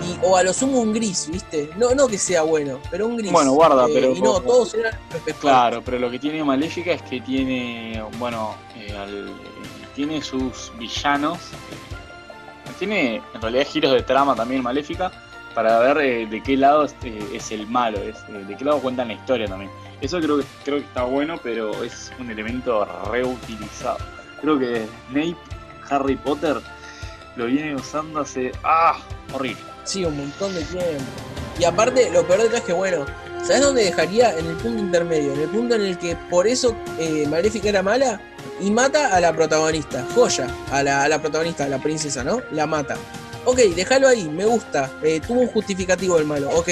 Y, 0.00 0.18
o 0.24 0.36
a 0.36 0.42
lo 0.42 0.52
sumo 0.52 0.80
un 0.80 0.92
gris, 0.92 1.28
¿viste? 1.30 1.70
No, 1.76 1.94
no 1.94 2.08
que 2.08 2.18
sea 2.18 2.42
bueno, 2.42 2.78
pero 2.90 3.06
un 3.06 3.16
gris. 3.16 3.30
Bueno, 3.30 3.52
guarda, 3.52 3.86
pero 3.86 4.12
Y 4.12 4.20
no, 4.20 4.34
como- 4.34 4.40
todos 4.42 4.74
eran. 4.74 4.92
Claro, 5.40 5.82
pero 5.84 5.98
lo 5.98 6.10
que 6.10 6.18
tiene 6.18 6.42
Maléfica 6.42 6.92
es 6.92 7.02
que 7.02 7.20
tiene, 7.20 8.02
bueno, 8.18 8.54
eh, 8.76 8.96
al- 8.96 9.28
eh, 9.28 9.86
tiene 9.94 10.22
sus 10.22 10.72
villanos, 10.78 11.38
eh, 11.38 12.72
tiene 12.78 13.22
en 13.34 13.40
realidad 13.42 13.66
giros 13.68 13.92
de 13.92 14.02
trama 14.02 14.34
también 14.34 14.62
Maléfica 14.62 15.12
para 15.54 15.78
ver 15.80 15.98
eh, 15.98 16.26
de 16.26 16.42
qué 16.42 16.56
lado 16.56 16.84
es, 16.84 16.94
eh, 17.04 17.22
es 17.34 17.52
el 17.52 17.66
malo, 17.66 17.98
es, 17.98 18.16
eh, 18.30 18.44
de 18.48 18.56
qué 18.56 18.64
lado 18.64 18.78
cuentan 18.80 19.08
la 19.08 19.14
historia 19.14 19.46
también. 19.46 19.70
Eso 20.00 20.18
creo 20.18 20.38
que 20.38 20.44
creo 20.64 20.78
que 20.78 20.84
está 20.84 21.04
bueno, 21.04 21.38
pero 21.42 21.84
es 21.84 22.10
un 22.18 22.30
elemento 22.30 22.84
reutilizado. 23.10 23.98
Creo 24.40 24.58
que 24.58 24.86
Snape, 25.10 25.36
Harry 25.90 26.16
Potter, 26.16 26.56
lo 27.36 27.46
viene 27.46 27.74
usando 27.74 28.20
hace 28.20 28.50
ah 28.64 28.98
horrible. 29.32 29.62
Sí, 29.84 30.04
un 30.04 30.16
montón 30.16 30.54
de 30.54 30.62
tiempo. 30.62 31.02
Y 31.58 31.64
aparte, 31.64 32.10
lo 32.10 32.26
peor 32.26 32.48
de 32.48 32.56
es 32.56 32.62
que, 32.62 32.72
bueno, 32.72 33.04
¿sabes 33.42 33.60
dónde 33.62 33.84
dejaría? 33.84 34.36
En 34.38 34.46
el 34.46 34.56
punto 34.56 34.80
intermedio, 34.82 35.34
en 35.34 35.40
el 35.40 35.48
punto 35.48 35.74
en 35.74 35.82
el 35.82 35.98
que 35.98 36.16
por 36.30 36.46
eso 36.46 36.74
eh, 36.98 37.26
Maléfica 37.28 37.68
era 37.68 37.82
mala 37.82 38.20
y 38.60 38.70
mata 38.70 39.14
a 39.14 39.20
la 39.20 39.32
protagonista, 39.34 40.06
joya, 40.14 40.46
a 40.70 40.82
la, 40.82 41.02
a 41.02 41.08
la 41.08 41.20
protagonista, 41.20 41.64
a 41.64 41.68
la 41.68 41.78
princesa, 41.78 42.24
¿no? 42.24 42.40
La 42.52 42.66
mata. 42.66 42.96
Ok, 43.44 43.58
déjalo 43.74 44.08
ahí, 44.08 44.28
me 44.28 44.44
gusta, 44.44 44.90
eh, 45.02 45.20
tuvo 45.26 45.40
un 45.40 45.48
justificativo 45.48 46.18
el 46.18 46.24
malo, 46.24 46.48
ok. 46.50 46.68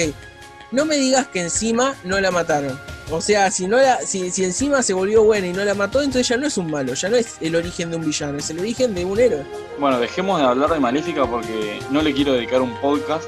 No 0.71 0.85
me 0.85 0.95
digas 0.95 1.27
que 1.27 1.41
encima 1.41 1.95
no 2.05 2.19
la 2.21 2.31
mataron. 2.31 2.79
O 3.11 3.19
sea, 3.19 3.51
si, 3.51 3.67
no 3.67 3.75
la, 3.77 3.99
si, 4.01 4.31
si 4.31 4.45
encima 4.45 4.81
se 4.81 4.93
volvió 4.93 5.23
buena 5.23 5.45
y 5.47 5.51
no 5.53 5.65
la 5.65 5.73
mató, 5.73 5.99
entonces 5.99 6.27
ya 6.29 6.37
no 6.37 6.47
es 6.47 6.57
un 6.57 6.71
malo, 6.71 6.93
ya 6.93 7.09
no 7.09 7.17
es 7.17 7.35
el 7.41 7.55
origen 7.57 7.91
de 7.91 7.97
un 7.97 8.05
villano, 8.05 8.37
es 8.37 8.49
el 8.49 8.59
origen 8.59 8.95
de 8.95 9.03
un 9.03 9.19
héroe. 9.19 9.45
Bueno, 9.79 9.99
dejemos 9.99 10.39
de 10.39 10.45
hablar 10.45 10.69
de 10.69 10.79
Maléfica 10.79 11.25
porque 11.29 11.79
no 11.89 12.01
le 12.01 12.13
quiero 12.13 12.33
dedicar 12.33 12.61
un 12.61 12.73
podcast 12.79 13.25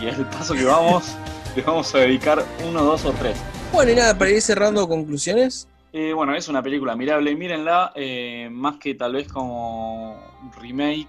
y 0.00 0.06
al 0.08 0.28
paso 0.30 0.54
que 0.54 0.64
vamos, 0.64 1.16
le 1.56 1.62
vamos 1.62 1.92
a 1.94 1.98
dedicar 1.98 2.44
uno, 2.64 2.84
dos 2.84 3.04
o 3.04 3.12
tres. 3.12 3.36
Bueno, 3.72 3.90
y 3.90 3.96
nada, 3.96 4.16
para 4.16 4.30
ir 4.30 4.40
cerrando 4.40 4.86
conclusiones, 4.88 5.66
Eh, 5.92 6.12
bueno, 6.12 6.34
es 6.34 6.48
una 6.48 6.60
película 6.62 6.96
mirable, 6.96 7.34
mírenla, 7.36 7.92
eh, 7.94 8.48
más 8.50 8.76
que 8.78 8.94
tal 8.94 9.12
vez 9.14 9.28
como 9.28 10.16
remake 10.60 11.08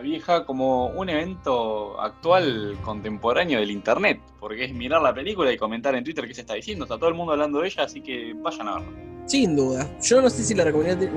la 0.00 0.02
vieja, 0.02 0.46
como 0.46 0.86
un 0.86 1.10
evento 1.10 2.00
actual, 2.00 2.78
contemporáneo 2.82 3.60
del 3.60 3.70
internet, 3.70 4.18
porque 4.38 4.64
es 4.64 4.72
mirar 4.72 5.02
la 5.02 5.12
película 5.12 5.52
y 5.52 5.58
comentar 5.58 5.94
en 5.94 6.02
Twitter 6.02 6.26
qué 6.26 6.32
se 6.32 6.40
está 6.40 6.54
diciendo, 6.54 6.86
está 6.86 6.96
todo 6.96 7.10
el 7.10 7.14
mundo 7.14 7.32
hablando 7.32 7.60
de 7.60 7.68
ella, 7.68 7.84
así 7.84 8.00
que 8.00 8.32
vayan 8.34 8.68
a 8.68 8.74
verla. 8.76 8.88
Sin 9.26 9.54
duda. 9.54 9.86
Yo 10.02 10.22
no 10.22 10.30
sé 10.30 10.42
si 10.42 10.54
la 10.54 10.64
recomendaría. 10.64 11.10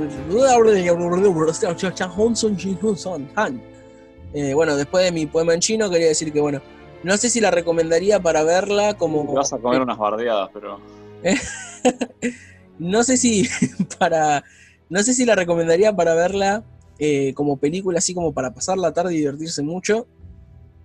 Eh, 4.34 4.54
bueno, 4.54 4.76
después 4.76 5.06
de 5.06 5.12
mi 5.14 5.28
poema 5.28 5.54
en 5.54 5.62
chino, 5.62 5.90
quería 5.90 6.08
decir 6.08 6.34
que, 6.34 6.42
bueno, 6.42 6.62
no 7.04 7.16
sé 7.16 7.30
si 7.30 7.40
la 7.40 7.52
recomendaría 7.52 8.20
para 8.20 8.44
verla 8.44 8.96
como. 8.96 9.26
Te 9.26 9.34
vas 9.34 9.54
a 9.54 9.60
comer 9.60 9.82
unas 9.82 9.98
bardeadas, 9.98 10.50
pero... 10.54 10.80
No 12.80 13.04
sé 13.04 13.18
si 13.18 13.48
para. 14.00 14.44
No 14.90 15.04
sé 15.04 15.14
si 15.14 15.26
la 15.26 15.36
recomendaría 15.36 15.96
para 15.96 16.16
verla 16.16 16.64
eh, 17.00 17.34
como 17.34 17.58
película, 17.58 18.00
así 18.00 18.14
como 18.14 18.34
para 18.34 18.54
pasar 18.54 18.78
la 18.78 18.94
tarde 18.94 19.14
y 19.14 19.18
divertirse 19.18 19.62
mucho. 19.62 20.08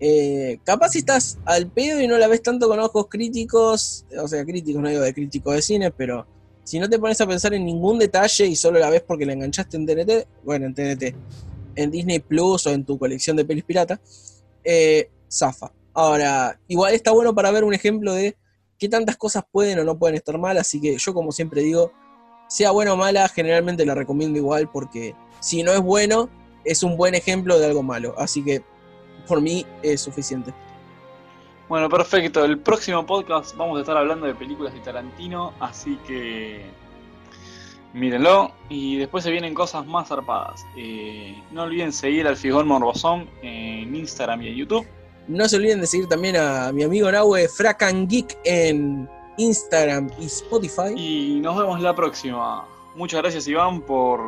Eh, 0.00 0.60
capaz 0.64 0.90
si 0.90 1.00
estás 1.00 1.38
al 1.44 1.70
pedo 1.70 2.00
y 2.00 2.06
no 2.06 2.18
la 2.18 2.28
ves 2.28 2.42
tanto 2.42 2.68
con 2.68 2.78
ojos 2.78 3.06
críticos, 3.08 4.04
o 4.20 4.28
sea, 4.28 4.44
críticos, 4.44 4.80
no 4.80 4.88
digo 4.88 5.02
de 5.02 5.12
crítico 5.12 5.52
de 5.52 5.60
cine, 5.60 5.90
pero 5.90 6.26
si 6.62 6.78
no 6.78 6.88
te 6.88 6.98
pones 6.98 7.20
a 7.20 7.26
pensar 7.26 7.54
en 7.54 7.64
ningún 7.64 7.98
detalle 7.98 8.46
y 8.46 8.54
solo 8.54 8.78
la 8.78 8.90
ves 8.90 9.02
porque 9.02 9.26
la 9.26 9.32
enganchaste 9.32 9.76
en 9.76 9.86
TNT, 9.86 10.28
bueno, 10.44 10.66
en 10.66 10.74
TNT, 10.74 11.14
en 11.74 11.90
Disney 11.90 12.20
Plus 12.20 12.66
o 12.66 12.70
en 12.70 12.84
tu 12.84 12.98
colección 12.98 13.36
de 13.36 13.44
pelis 13.44 13.64
pirata, 13.64 14.00
eh, 14.62 15.10
zafa. 15.30 15.72
Ahora, 15.94 16.60
igual 16.68 16.94
está 16.94 17.10
bueno 17.10 17.34
para 17.34 17.50
ver 17.50 17.64
un 17.64 17.74
ejemplo 17.74 18.12
de 18.12 18.36
qué 18.78 18.88
tantas 18.88 19.16
cosas 19.16 19.44
pueden 19.50 19.80
o 19.80 19.84
no 19.84 19.98
pueden 19.98 20.16
estar 20.16 20.38
mal, 20.38 20.58
así 20.58 20.80
que 20.80 20.96
yo 20.96 21.12
como 21.12 21.32
siempre 21.32 21.62
digo, 21.62 21.90
sea 22.48 22.70
buena 22.72 22.94
o 22.94 22.96
mala, 22.96 23.28
generalmente 23.28 23.87
la 23.87 23.94
recomiendo 23.94 24.38
igual 24.38 24.68
porque 24.68 25.14
si 25.40 25.62
no 25.62 25.72
es 25.72 25.80
bueno, 25.80 26.28
es 26.64 26.82
un 26.82 26.96
buen 26.96 27.14
ejemplo 27.14 27.58
de 27.58 27.66
algo 27.66 27.82
malo, 27.82 28.14
así 28.18 28.44
que 28.44 28.62
por 29.26 29.40
mí 29.40 29.64
es 29.82 30.00
suficiente. 30.00 30.52
Bueno, 31.68 31.90
perfecto. 31.90 32.44
El 32.46 32.58
próximo 32.58 33.04
podcast 33.04 33.54
vamos 33.54 33.76
a 33.76 33.80
estar 33.82 33.96
hablando 33.96 34.26
de 34.26 34.34
películas 34.34 34.72
de 34.72 34.80
Tarantino, 34.80 35.52
así 35.61 35.98
que 36.06 36.64
mírenlo. 37.92 38.52
Y 38.70 38.96
después 38.96 39.22
se 39.22 39.30
vienen 39.30 39.52
cosas 39.52 39.87
más 39.87 40.08
zarpadas. 40.08 40.64
Eh, 40.78 41.37
no 41.52 41.64
olviden 41.64 41.92
seguir 41.92 42.26
al 42.26 42.37
Fijón 42.37 42.66
Morbosón 42.66 43.28
en 43.42 43.94
Instagram 43.94 44.42
y 44.42 44.48
en 44.48 44.54
YouTube. 44.54 44.87
No 45.26 45.46
se 45.46 45.56
olviden 45.56 45.82
de 45.82 45.87
seguir 45.87 46.08
también 46.08 46.37
a 46.37 46.72
mi 46.72 46.84
amigo 46.84 47.12
Nahue 47.12 47.48
Fracan 47.48 48.08
Geek 48.08 48.38
en 48.44 49.06
Instagram 49.38 50.11
y 50.20 50.27
Spotify. 50.27 50.94
Y 50.94 51.40
nos 51.40 51.57
vemos 51.57 51.81
la 51.81 51.94
próxima. 51.94 52.66
Muchas 52.94 53.22
gracias 53.22 53.46
Iván 53.48 53.81
por 53.81 54.20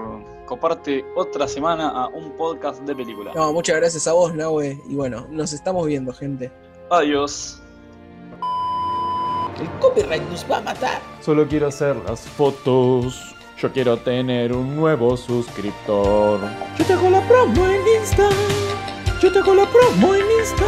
coparte 0.47 1.05
otra 1.17 1.47
semana 1.47 1.91
a 1.91 2.09
un 2.09 2.31
podcast 2.37 2.81
de 2.83 2.95
película. 2.95 3.33
No, 3.35 3.53
muchas 3.53 3.77
gracias 3.77 4.07
a 4.07 4.13
vos, 4.13 4.35
Nahue. 4.35 4.81
Y 4.89 4.95
bueno, 4.95 5.27
nos 5.31 5.53
estamos 5.53 5.87
viendo, 5.87 6.13
gente. 6.13 6.51
Adiós. 6.91 7.61
El 9.61 9.69
copyright 9.81 10.23
nos 10.31 10.51
va 10.51 10.59
a 10.59 10.61
matar. 10.63 11.01
Solo 11.21 11.47
quiero 11.47 11.69
hacer 11.69 11.97
las 12.07 12.21
fotos. 12.21 13.35
Yo 13.61 13.71
quiero 13.73 13.99
tener 13.99 14.55
un 14.55 14.75
nuevo 14.75 15.17
suscriptor. 15.17 16.41
Yo 16.79 16.85
te 16.85 16.93
hago 16.95 17.11
la 17.11 17.21
promo 17.29 17.67
en 17.67 17.83
Insta. 18.01 18.29
Yo 19.21 19.31
te 19.31 19.39
hago 19.39 19.55
la 19.55 19.67
promo 19.71 20.15
en 20.15 20.25
Insta. 20.41 20.65